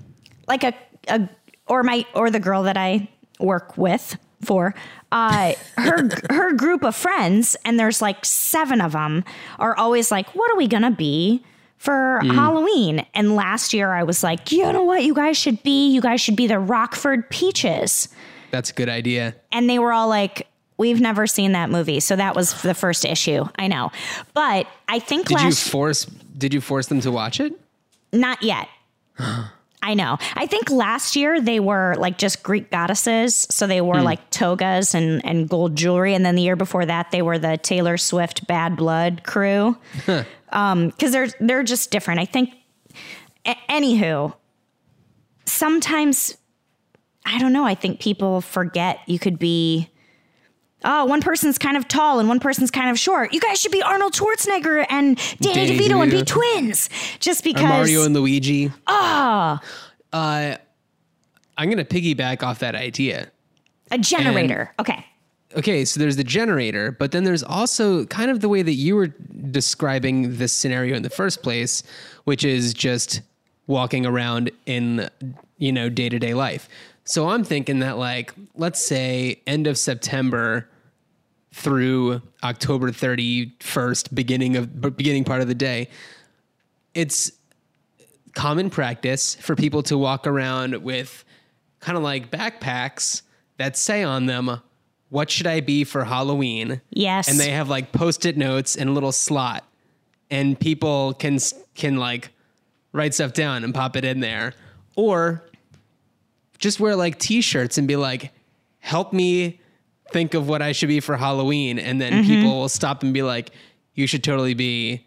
[0.46, 0.72] like a,
[1.08, 1.28] a
[1.66, 3.08] or my or the girl that i
[3.40, 4.74] work with for
[5.10, 9.24] uh her her group of friends and there's like seven of them
[9.58, 11.44] are always like what are we gonna be
[11.76, 12.34] for Mm.
[12.34, 13.04] Halloween.
[13.12, 15.90] And last year I was like, you know what you guys should be?
[15.90, 18.08] You guys should be the Rockford Peaches
[18.54, 19.34] That's a good idea.
[19.50, 21.98] and they were all like we've never seen that movie.
[22.00, 23.44] So that was the first issue.
[23.58, 23.90] I know.
[24.32, 26.04] But i think Did you last force
[26.38, 27.52] did you force them to watch it?
[28.12, 28.68] not yet.
[29.86, 30.16] I know.
[30.34, 33.46] I think last year they were like just greek goddesses.
[33.50, 36.14] So they wore like togas and, and gold jewelry.
[36.14, 39.76] And then the year before that they were the taylor swift bad blood crew.
[40.50, 42.20] Um because they're they're just different.
[42.20, 42.54] I think
[43.44, 44.32] a- anywho
[45.46, 46.36] sometimes
[47.24, 47.64] I don't know.
[47.64, 49.90] I think people forget you could be.
[50.86, 53.32] Oh, one person's kind of tall and one person's kind of short.
[53.32, 56.90] You guys should be Arnold Schwarzenegger and Danny, Danny DeVito, and be twins.
[57.20, 57.62] Just because.
[57.62, 57.68] Or.
[57.68, 58.70] Mario and Luigi.
[58.86, 59.62] Ah.
[60.12, 60.56] Uh,
[61.56, 63.30] I'm gonna piggyback off that idea.
[63.90, 64.74] a generator.
[64.78, 65.06] okay.
[65.56, 68.96] Okay, so there's the generator, but then there's also kind of the way that you
[68.96, 69.08] were
[69.52, 71.84] describing this scenario in the first place,
[72.24, 73.20] which is just
[73.68, 75.08] walking around in,
[75.58, 76.68] you know, day to day life.
[77.04, 80.68] So I'm thinking that, like, let's say end of September
[81.52, 85.88] through October 31st, beginning of beginning part of the day,
[86.94, 87.30] it's
[88.34, 91.24] common practice for people to walk around with
[91.80, 93.22] kind of like backpacks
[93.58, 94.60] that say on them,
[95.10, 96.80] What should I be for Halloween?
[96.90, 97.28] Yes.
[97.28, 99.64] And they have like post it notes in a little slot,
[100.30, 101.38] and people can,
[101.74, 102.30] can like
[102.92, 104.54] write stuff down and pop it in there.
[104.96, 105.44] Or
[106.64, 108.32] just wear like t shirts and be like,
[108.80, 109.60] Help me
[110.12, 111.78] think of what I should be for Halloween.
[111.78, 112.26] And then Mm-hmm.
[112.26, 113.50] people will stop and be like,
[113.94, 115.06] You should totally be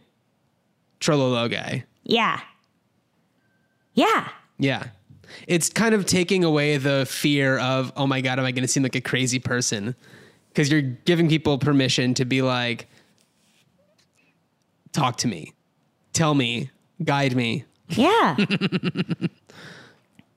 [1.00, 1.84] Trololo guy.
[2.04, 2.40] Yeah.
[3.94, 4.30] Yeah.
[4.60, 4.84] Yeah.
[5.48, 8.68] It's kind of taking away the fear of, oh my God, am I going to
[8.68, 9.96] seem like a crazy person?
[10.50, 12.88] Because you're giving people permission to be like,
[14.94, 15.54] talk to me,
[16.14, 16.70] tell me,
[17.04, 17.66] guide me.
[17.90, 18.36] Yeah.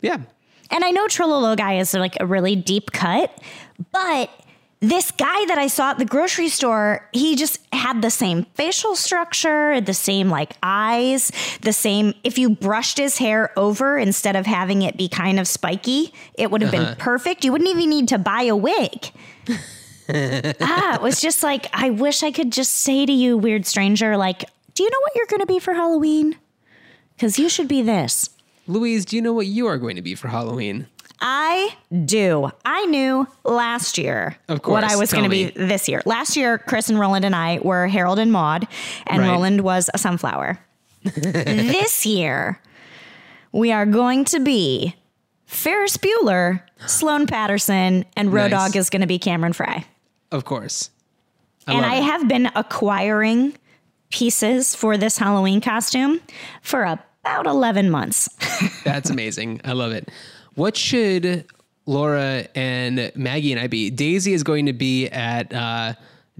[0.03, 0.23] Yeah.
[0.71, 3.37] And I know Trololo guy is like a really deep cut,
[3.93, 4.31] but
[4.81, 8.97] this guy that I saw at the grocery store, he just had the same facial
[8.97, 12.14] structure, the same like eyes, the same.
[12.25, 16.51] If you brushed his hair over instead of having it be kind of spiky, it
[16.51, 17.45] would have been perfect.
[17.45, 19.11] You wouldn't even need to buy a wig.
[20.09, 24.16] ah, it was just like I wish I could just say to you, weird stranger,
[24.16, 24.45] like,
[24.75, 26.37] do you know what you're going to be for Halloween?
[27.14, 28.31] Because you should be this.
[28.71, 30.87] Louise, do you know what you are going to be for Halloween?
[31.21, 32.51] I do.
[32.64, 36.01] I knew last year Of what I was going to be this year.
[36.07, 38.66] Last year, Chris and Roland and I were Harold and Maude,
[39.07, 39.29] and Right.
[39.29, 40.59] Roland was a sunflower.
[41.05, 42.61] this year,
[43.53, 44.95] we are going to be
[45.45, 48.73] Ferris Bueller, Sloane Peterson, and Road Nice.
[48.73, 49.85] Dog is going to be Cameron Fry.
[50.31, 50.91] Of course.
[51.66, 52.05] I and I it.
[52.05, 53.57] have been acquiring
[54.11, 56.21] pieces for this Halloween costume
[56.62, 56.85] for
[57.25, 58.29] about 11 months.
[58.85, 59.61] That's amazing.
[59.64, 60.09] I love it.
[60.55, 61.45] What should
[61.87, 63.91] Laura and Maggie and I be?
[63.91, 65.95] Daisy is going to be at uh,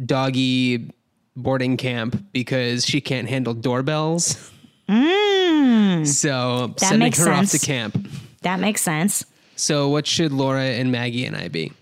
[0.05, 0.91] doggy
[1.37, 4.51] boarding camp because she can't handle doorbells.
[4.89, 6.99] So sending Mm.
[6.99, 7.53] makes her off sense.
[7.53, 8.09] to camp.
[8.43, 9.24] that makes sense.
[9.57, 11.72] So what should Laura and Maggie and I be?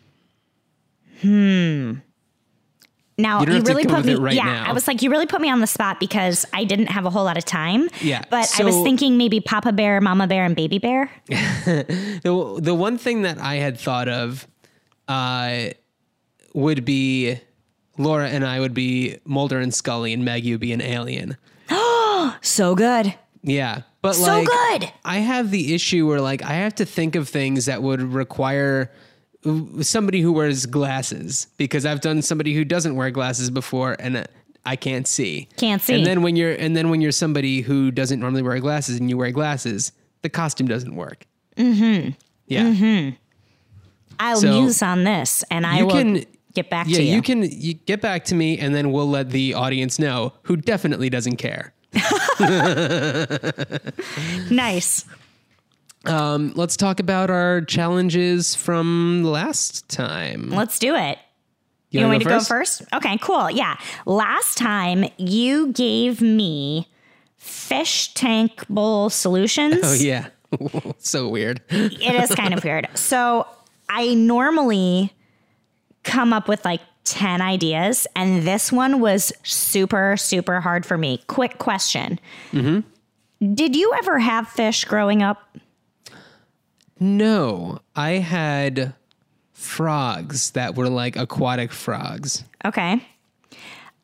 [3.18, 4.14] Now You you, really put me.
[4.14, 4.70] right yeah, now.
[4.70, 7.10] I was like, you really put me on the spot because I didn't have a
[7.10, 7.88] whole lot of time.
[8.00, 11.10] Yeah, but I was thinking maybe Papa Bear, Mama Bear, and Baby Bear.
[11.28, 14.46] The the one thing that I had thought of
[15.08, 15.70] uh,
[16.54, 17.38] would be
[17.98, 21.36] Laura and I would be Mulder and Scully, and Maggie would be an alien.
[21.70, 23.14] Oh so good.
[23.42, 24.46] Yeah, but So like
[24.80, 24.92] good.
[25.04, 28.90] I have the issue where like I have to think of things that would require
[29.82, 34.26] somebody who wears glasses because I've done somebody who doesn't wear glasses before and
[34.66, 35.49] I can't see.
[35.57, 35.95] Can't see.
[35.95, 39.09] And then when you're and then when you're somebody who doesn't normally wear glasses and
[39.09, 41.24] you wear glasses, the costume doesn't work.
[41.57, 42.11] Mm-hmm.
[42.49, 42.62] Yeah.
[42.64, 43.16] Mhm.
[44.20, 46.24] I'll So, muse on this, and I will can-
[46.55, 47.14] get back Yeah, to you.
[47.14, 50.57] you can you get back to me and then we'll let the audience know who
[50.57, 51.72] definitely doesn't care.
[54.51, 55.05] nice.
[56.09, 60.50] Um, let's talk about our challenges from last time.
[60.50, 61.18] Let's do it.
[61.90, 62.82] You, wanna want me to go first?
[62.92, 63.50] Okay, cool.
[63.50, 63.76] Yeah.
[64.04, 66.88] Last time you gave me
[67.36, 69.80] fish tank bowl solutions.
[69.82, 70.28] Oh yeah,
[70.98, 71.62] so weird.
[71.68, 72.88] it is kind of weird.
[72.94, 73.46] So
[73.88, 75.12] I normally
[76.02, 81.22] come up with like 10 ideas, and this one was super, super hard for me.
[81.26, 82.20] Quick question
[82.52, 85.56] Did you ever have fish growing up?
[87.01, 88.94] No, I had
[89.53, 92.44] frogs that were like aquatic frogs.
[92.64, 93.07] Okay.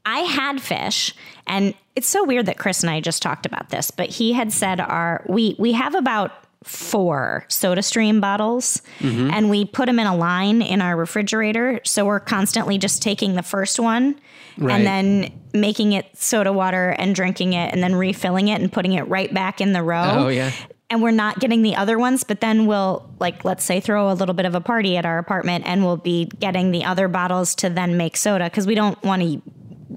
[0.07, 1.15] I had fish,
[1.47, 4.53] and it's so weird that Chris and I just talked about this, but he had
[4.53, 6.33] said our we we have about
[6.63, 9.31] four SodaStream bottles mm-hmm.
[9.31, 13.35] and we put them in a line in our refrigerator so we're constantly just taking
[13.35, 14.19] the first one
[14.57, 14.73] Right.
[14.77, 18.95] and then making it soda water and drinking it and then refilling it and putting
[18.95, 20.53] it right back in the row Oh, yeah.
[20.91, 24.15] And we're not getting the other ones but then we'll like let's say throw a
[24.15, 27.55] little bit of a party at our apartment and we'll be getting the other bottles
[27.55, 29.43] to then make soda because we don't want to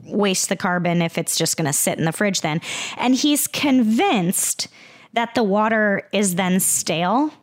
[0.04, 2.62] waste the carbon if it's just going to sit in the fridge then.
[2.98, 4.68] And he's convinced
[5.14, 7.34] that the water is then stale.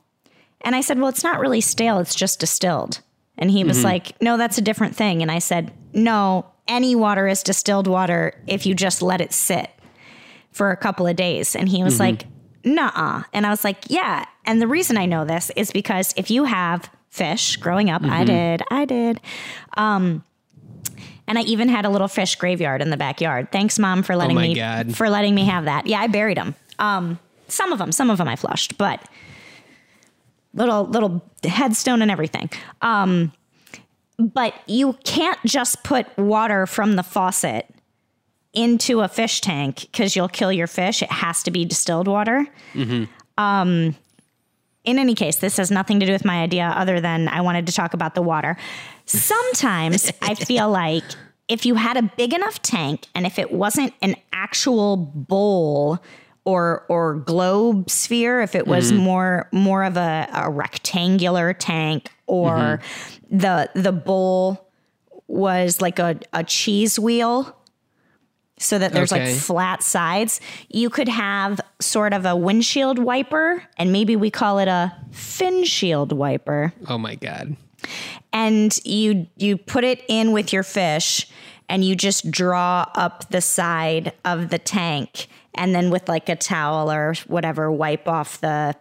[0.60, 3.00] And i said well it's not really stale it's just distilled.
[3.36, 3.86] And he was mm-hmm.
[3.86, 5.22] like no that's a different thing.
[5.22, 9.70] And i said no any water is distilled water if you just let it sit
[10.50, 11.54] for a couple of days.
[11.54, 12.02] And he was mm-hmm.
[12.02, 12.26] like,
[12.64, 13.24] nah.
[13.32, 14.24] And I was like, yeah.
[14.44, 18.24] And the reason I know this is because if you have fish growing up, I
[18.24, 19.20] did, I did.
[19.76, 20.24] Um,
[21.26, 23.50] and I even had a little fish graveyard in the backyard.
[23.50, 24.96] Thanks, mom, for letting my me God.
[24.96, 25.86] for letting me have that.
[25.86, 26.54] Yeah, I buried them.
[26.78, 29.00] Um, some of them, some of them I flushed, but
[30.52, 32.50] little little headstone and everything.
[32.82, 33.32] Um,
[34.18, 37.66] but you can't just put water from the faucet
[38.54, 41.02] into a fish tank because you'll kill your fish.
[41.02, 42.46] It has to be distilled water.
[42.72, 43.04] Mm-hmm.
[43.36, 43.96] Um,
[44.84, 47.66] in any case, this has nothing to do with my idea other than I wanted
[47.66, 48.56] to talk about the water.
[49.06, 51.04] Sometimes I feel like
[51.48, 55.98] if you had a big enough tank and if it wasn't an actual bowl
[56.44, 59.02] or or globe sphere, if it was mm-hmm.
[59.02, 63.38] more more of a, a rectangular tank or mm-hmm.
[63.38, 64.70] the the bowl
[65.26, 67.56] was like a, a cheese wheel
[68.58, 69.32] so that there's Okay.
[69.32, 70.40] like flat sides.
[70.68, 75.64] You could have sort of a windshield wiper, and maybe we call it a fin
[75.64, 76.72] shield wiper.
[76.88, 77.56] Oh my god.
[78.32, 81.26] And you you put it in with your fish,
[81.68, 86.36] and you just draw up the side of the tank, and then with like a
[86.36, 88.74] towel or whatever, wipe off the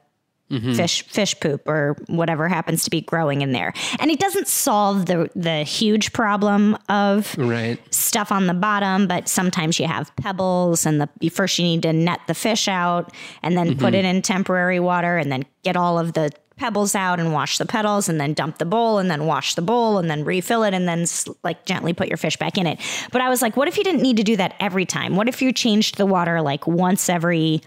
[0.53, 0.73] Mm-hmm.
[0.73, 3.73] fish fish poop or whatever happens to be growing in there.
[3.99, 7.79] And it doesn't solve the the huge problem of Right.
[7.93, 11.93] stuff on the bottom, but sometimes you have pebbles, and the first you need to
[11.93, 13.95] net the fish out, and then put mm-hmm.
[13.95, 17.65] it in temporary water, and then get all of the pebbles out and wash the
[17.65, 20.73] petals and then dump the bowl and then wash the bowl and then refill it
[20.73, 21.05] and then
[21.43, 22.79] like gently put your fish back in it.
[23.11, 25.15] But I was like, what if you didn't need to do that every time?
[25.15, 27.61] What if you changed the water like once every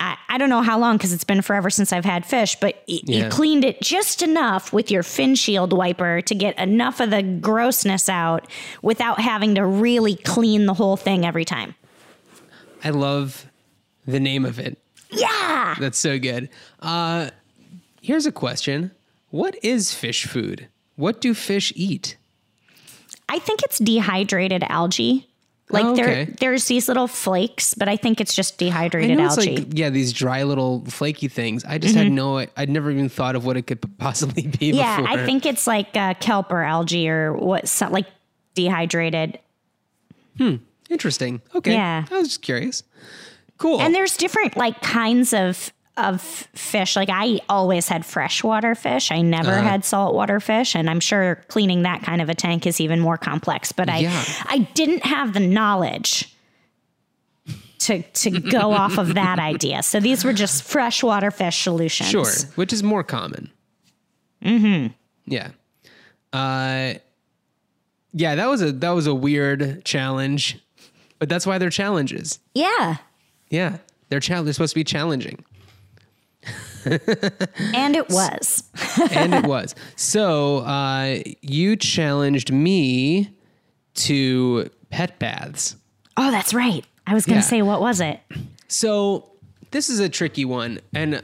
[0.00, 2.82] I, I don't know how long because it's been forever since I've had fish, but
[2.88, 3.24] y- Yeah.
[3.24, 7.22] you cleaned it just enough with your fin shield wiper to get enough of the
[7.22, 8.46] grossness out
[8.82, 11.74] without having to really clean the whole thing every time.
[12.82, 13.46] I love
[14.06, 14.76] the name of it.
[15.10, 15.76] Yeah.
[15.78, 16.48] That's so good.
[16.80, 17.30] Uh,
[18.02, 18.90] here's a question:
[19.30, 20.68] What is fish food?
[20.96, 22.16] What do fish eat?
[23.28, 25.28] I think it's dehydrated algae.
[25.70, 29.38] Like Oh, there, there's these little flakes, but I think it's just I dehydrated it's
[29.38, 29.56] algae.
[29.56, 31.64] like yeah, these dry little flaky things.
[31.64, 32.44] I just had no.
[32.56, 34.70] I'd never even thought of what it could possibly be.
[34.72, 34.76] Mm-hmm.
[34.76, 35.18] yeah, before.
[35.18, 38.06] I think it's like uh, kelp or algae or what, like
[38.54, 39.38] dehydrated.
[40.38, 40.56] Hmm.
[40.90, 41.40] Interesting.
[41.54, 42.04] Okay, Yeah.
[42.10, 42.82] I was just curious.
[43.56, 43.80] Cool.
[43.80, 46.96] And there's different like kinds of of fish.
[46.96, 49.10] Like I always had freshwater fish.
[49.12, 49.62] I never Uh-huh.
[49.62, 53.16] had saltwater fish, and I'm sure cleaning that kind of a tank is even more
[53.16, 53.70] complex.
[53.72, 54.24] But I Yeah.
[54.46, 56.34] I didn't have the knowledge
[57.80, 59.82] to to go off of that idea.
[59.82, 62.10] So these were just freshwater fish solutions.
[62.10, 62.26] Sure,
[62.56, 63.50] which is more common.
[64.42, 64.92] Mm-hmm.
[65.26, 65.50] Yeah.
[66.32, 66.94] Uh,
[68.12, 70.58] yeah, that was a that was a weird challenge,
[71.18, 72.40] but that's why they're challenges.
[72.54, 72.96] Yeah.
[73.50, 73.78] Yeah,
[74.08, 75.44] they're chal- They're supposed to be challenging,
[76.86, 78.62] And it was.
[79.12, 79.74] and it was.
[79.96, 83.30] So uh, you challenged me
[83.94, 85.76] to pet baths.
[86.16, 86.84] Oh, that's right.
[87.06, 87.42] I was going Yeah.
[87.42, 88.20] to say, what was it?
[88.68, 89.30] So
[89.70, 91.22] this is a tricky one, and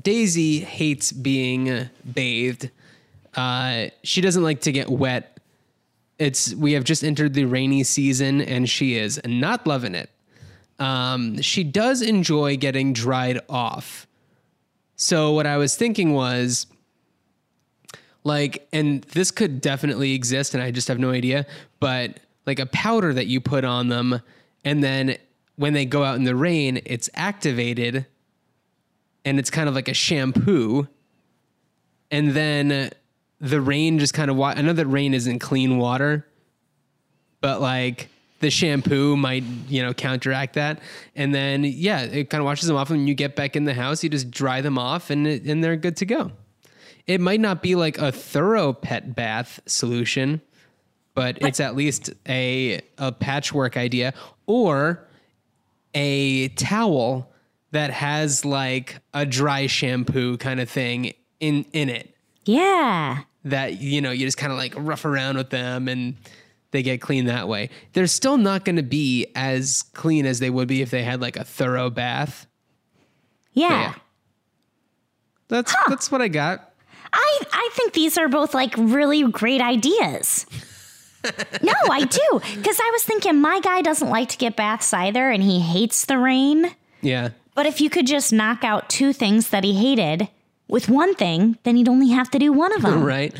[0.00, 2.70] Daisy hates being bathed.
[3.34, 5.38] Uh, she doesn't like to get wet.
[6.18, 10.10] It's we have just entered the rainy season, and she is not loving it.
[10.78, 14.06] Um, she does enjoy getting dried off.
[14.96, 16.66] So what I was thinking was,
[18.24, 21.46] like, and this could definitely exist, and I just have no idea,
[21.80, 24.20] but like a powder that you put on them,
[24.64, 25.16] and then
[25.56, 28.06] when they go out in the rain, it's activated,
[29.24, 30.86] and it's kind of like a shampoo,
[32.10, 32.90] and then
[33.40, 34.36] the rain just kind of.
[34.36, 36.26] Wa- I know that rain isn't clean water,
[37.40, 38.08] but like
[38.42, 40.80] the shampoo might you know counteract that.
[41.16, 43.64] And then yeah it kind of washes them off and when you get back in
[43.64, 46.32] the house you just dry them off and it, and they're good to go.
[47.06, 50.42] It might not be like a thorough pet bath solution
[51.14, 54.14] but it's at least a a patchwork idea
[54.46, 55.06] or
[55.94, 57.30] a towel
[57.70, 62.14] that has like a dry shampoo kind of thing in in it.
[62.44, 63.20] Yeah.
[63.44, 66.16] that you know you just kind of like rough around with them and
[66.72, 67.70] they get clean that way.
[67.92, 71.20] They're still not going to be as clean as they would be if they had
[71.20, 72.46] like a thorough bath.
[73.52, 73.68] Yeah.
[73.70, 73.94] yeah.
[75.48, 76.72] That's that's what I got.
[77.12, 80.46] I, I think these are both like really great ideas.
[81.62, 82.40] no, I do.
[82.56, 86.06] Because I was thinking my guy doesn't like to get baths either and he hates
[86.06, 86.74] the rain.
[87.02, 87.30] Yeah.
[87.54, 90.28] But if you could just knock out two things that he hated
[90.68, 93.04] with one thing, then he'd only have to do one of them.
[93.04, 93.36] Right.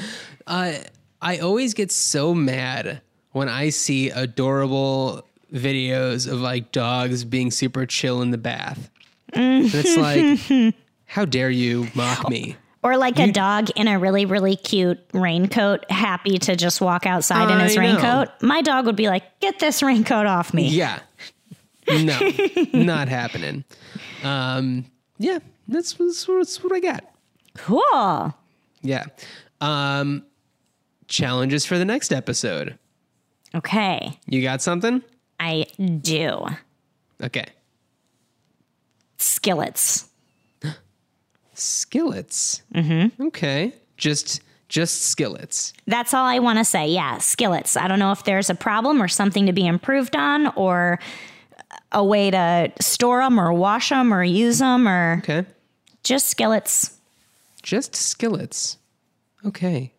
[0.47, 0.75] Uh,
[1.23, 3.01] I always get so mad
[3.33, 8.91] when I see adorable videos of like dogs being super chill in the bath.
[9.33, 10.75] And it's like,
[11.07, 12.57] how dare you mock me?
[12.83, 17.49] Or like a dog in a really, really cute raincoat, happy to just walk outside
[17.51, 17.81] in his know.
[17.81, 18.29] raincoat.
[18.43, 20.69] My dog would be like, get this raincoat off me.
[20.69, 20.99] Yeah.
[21.89, 22.19] No,
[22.73, 23.65] not happening.
[24.25, 24.87] Um,
[25.19, 27.05] yeah, that's, that's, what- that's what I got.
[27.57, 28.35] Cool.
[28.83, 29.05] Yeah.
[29.61, 30.25] Um,
[31.07, 32.79] challenges for the next episode.
[33.55, 34.19] Okay.
[34.27, 35.03] You got something?
[35.41, 35.67] I
[36.01, 36.47] do.
[37.23, 37.47] Okay.
[39.19, 40.09] Skillets.
[41.55, 42.63] Skillets.
[42.75, 43.27] Mm-hmm.
[43.29, 43.75] Okay.
[43.97, 45.75] Just just skillets.
[45.87, 46.89] That's all I want to say.
[46.89, 47.77] Yeah, skillets.
[47.77, 50.99] I don't know if there's a problem or something to be improved on or
[51.93, 55.45] a way to store them or wash them or use them or Okay.
[56.03, 56.97] just skillets.
[57.63, 58.79] Just skillets.
[59.45, 59.93] Okay.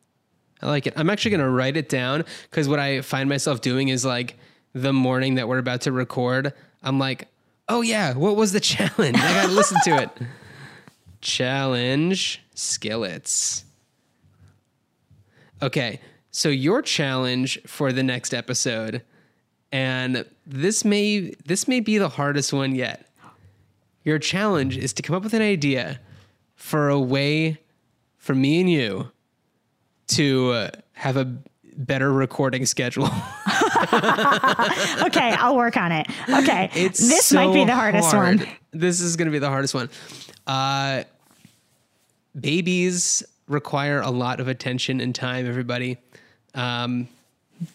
[0.63, 0.93] I like it.
[0.95, 4.37] I'm actually going to write it down because what I find myself doing is like
[4.71, 7.27] the morning that we're about to record, I'm like,
[7.67, 9.17] oh yeah, what was the challenge?
[9.17, 10.09] I got to listen to it.
[11.21, 13.65] Challenge skillets.
[15.61, 15.99] Okay.
[16.31, 19.03] So your challenge for the next episode
[19.71, 23.09] and this may this may be the hardest one yet.
[24.03, 25.99] Your challenge is to come up with an idea
[26.55, 27.59] for a way
[28.17, 29.11] for me and you
[30.15, 31.25] to uh, have a
[31.75, 33.09] better recording schedule.
[33.93, 36.07] Okay, I'll work on it.
[36.29, 36.69] Okay.
[36.73, 38.39] It's this might be the hardest hard.
[38.39, 38.47] one.
[38.71, 39.89] This is going to be the hardest one.
[40.47, 41.03] Uh,
[42.39, 45.97] babies require a lot of attention and time, everybody.
[46.55, 47.07] Um,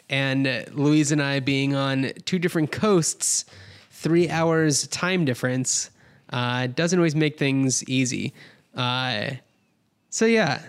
[0.08, 3.44] and uh, Louise and I being on two different coasts,
[3.90, 5.90] three hours time difference,
[6.30, 8.32] uh, doesn't always make things easy.
[8.74, 9.30] Uh,
[10.10, 10.62] so, yeah.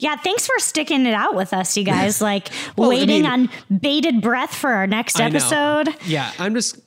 [0.00, 2.20] Yeah, thanks for sticking it out with us, you guys.
[2.28, 5.36] Like Well, I waiting mean- on bated breath for our next I know.
[5.36, 5.88] episode.
[6.04, 6.78] Yeah, I'm just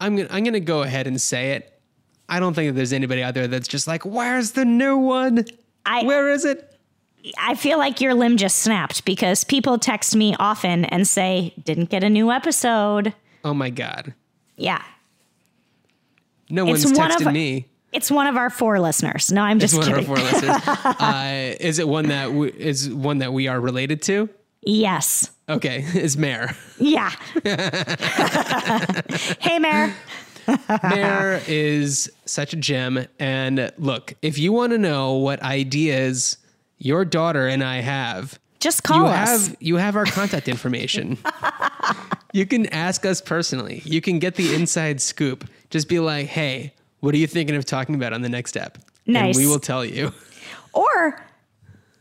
[0.00, 1.80] I'm gonna I'm gonna go ahead and say it.
[2.28, 5.44] I don't think that there's anybody out there that's just like, where's the new one?
[5.86, 6.66] I- Where is it?
[7.38, 11.90] I feel like your limb just snapped because people text me often and say, didn't
[11.90, 13.12] get a new episode.
[13.44, 14.14] Oh my god.
[14.56, 14.82] Yeah.
[16.48, 17.66] No It's one's one of- me.
[17.92, 19.32] It's one of our four listeners.
[19.32, 20.56] No, I'm It's just one of our four listeners.
[20.84, 24.28] uh, is it one that w- is one that we are related to?
[24.62, 25.30] yes.
[25.48, 26.54] Okay, is Mare.
[26.78, 27.10] Yeah.
[29.40, 29.92] hey, Mayor.
[30.82, 33.04] Mare is such a gem.
[33.18, 36.38] And look, if you want to know what ideas
[36.78, 39.48] your daughter and I have, Just call you us.
[39.48, 41.18] have you have our contact information.
[42.32, 43.82] you can ask us personally.
[43.84, 45.48] You can get the inside scoop.
[45.70, 48.78] Just be like, "Hey, what are you thinking of talking about on the next step?"
[49.06, 49.36] Nice.
[49.36, 50.12] And we will tell you.
[50.72, 51.20] or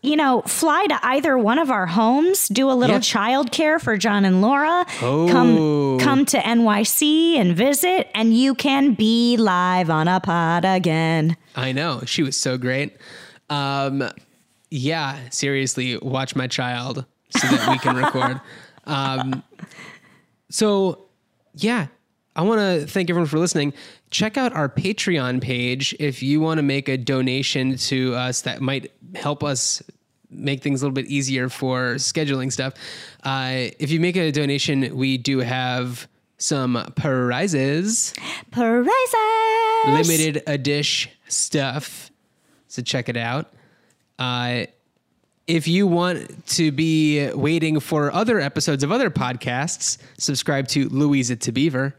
[0.02, 3.02] you know fly to either one of our homes do a little Yeah.
[3.02, 5.28] childcare for john and laura Oh.
[5.30, 11.36] come come to nyc and visit and you can be live on a pod again
[11.54, 12.02] I know.
[12.06, 12.95] She was so great.
[13.50, 14.10] Um
[14.72, 18.39] yeah, seriously, watch my child so that we can record.
[18.86, 19.43] Um
[20.50, 21.06] so
[21.56, 21.88] yeah,
[22.36, 23.74] I want to thank everyone for listening.
[24.12, 28.62] Check out our Patreon page if you want to make a donation to us that
[28.62, 29.84] might help us
[30.32, 32.74] make things a little bit easier for scheduling stuff.
[33.24, 36.07] Uh, if you make a donation, we do have
[36.38, 38.14] some prizes
[38.51, 38.88] prizes
[39.86, 42.12] limited edition stuff.
[42.68, 43.51] So check it out.
[44.18, 44.66] Uh,
[45.47, 51.36] if you want to be waiting for other episodes of other podcasts, subscribe to Louisa
[51.38, 51.95] to Beaver.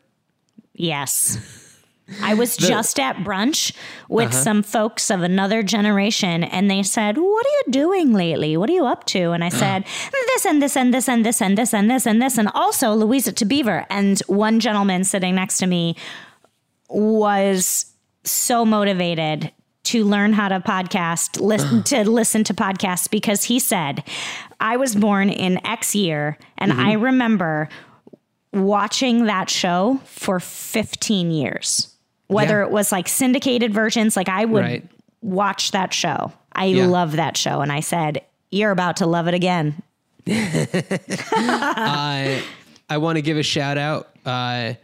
[0.74, 1.70] yes
[2.22, 3.72] I was just at brunch
[4.08, 4.42] with Uh-huh.
[4.42, 8.56] some folks of another generation, and they said, What are you doing lately?
[8.56, 9.30] What are you up to?
[9.32, 9.58] And I uh-huh.
[9.58, 9.84] said,
[10.26, 12.94] This and this and this and this and this and this and this, and also
[12.94, 13.86] Louisa to Beaver.
[13.90, 15.96] And one gentleman sitting next to me
[16.88, 17.86] was
[18.24, 19.52] so motivated
[19.82, 22.04] to learn how to podcast, listen uh-huh.
[22.04, 24.04] to listen to podcasts because he said,
[24.61, 27.02] I was born in X year, and I mm-hmm.
[27.04, 27.68] remember
[28.52, 31.89] watching that show for 15 years.
[32.31, 32.66] Whether Yeah.
[32.66, 34.85] it was like syndicated versions, like I would Right.
[35.22, 36.33] watch that show.
[36.53, 36.87] I Yeah.
[36.87, 37.61] love that show.
[37.61, 38.22] And I said,
[38.53, 39.81] You're about to love it again.
[40.26, 42.43] I
[42.89, 44.09] I want to give a shout out.
[44.24, 44.74] Uh,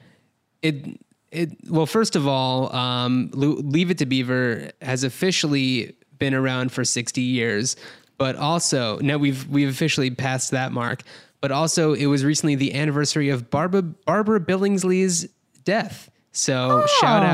[0.62, 0.98] it
[1.32, 6.84] it well, first of all, um, Leave It to Beaver has officially been around for
[6.84, 7.76] sixty years,
[8.18, 11.02] but also now we've we've officially passed that mark.
[11.40, 15.28] But also, it was recently the anniversary of Barbara Barbara Billingsley's
[15.64, 16.10] death.
[16.36, 17.26] So shout Oh.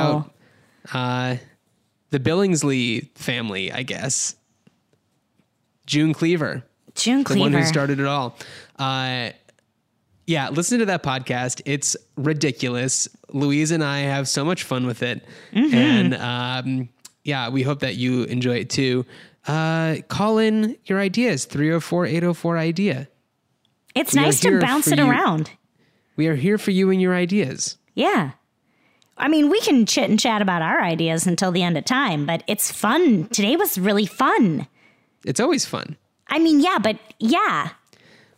[0.92, 1.36] out uh,
[2.10, 4.36] the Billingsley family, I guess.
[5.86, 6.62] June Cleaver
[6.94, 7.38] June Cleaver.
[7.38, 8.36] the one who started it all.
[8.78, 9.30] Uh,
[10.26, 11.60] yeah, listen to that podcast.
[11.64, 13.08] It's ridiculous.
[13.30, 15.74] Louise and I have so much fun with it, Mm-hmm.
[15.74, 16.88] and um,
[17.24, 19.04] yeah, we hope that you enjoy it too.
[19.46, 23.08] Uh, call in your ideas 304-804 idea.
[23.94, 25.10] it's we nice to bounce it you.
[25.10, 25.50] around.
[26.14, 27.78] We are here for you and your ideas.
[27.94, 28.32] Yeah.
[29.22, 32.26] I mean, we can chit and chat about our ideas until the end of time,
[32.26, 33.28] but it's fun.
[33.28, 34.66] Today was really fun.
[35.24, 35.96] It's always fun.
[36.26, 37.70] I mean, yeah, but yeah.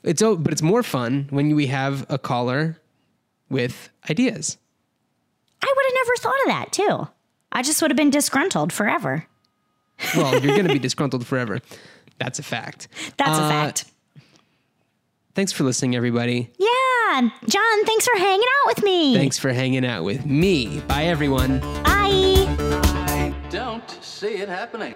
[0.02, 2.78] It's o- but it's more fun when we have a caller
[3.48, 4.58] with ideas.
[5.62, 7.08] I would have never thought of that, too.
[7.50, 9.26] I just would have been disgruntled forever.
[10.14, 11.60] Well, you're going to be disgruntled forever.
[12.18, 12.88] That's a fact.
[13.16, 13.84] That's a Uh, fact.
[15.34, 16.50] Thanks for listening, everybody.
[16.58, 16.68] Yeah.
[17.48, 19.14] John, thanks for hanging out with me.
[19.14, 20.80] Thanks for hanging out with me.
[20.88, 21.60] Bye, everyone.
[21.60, 22.46] Bye.
[23.06, 24.94] I don't see it happening.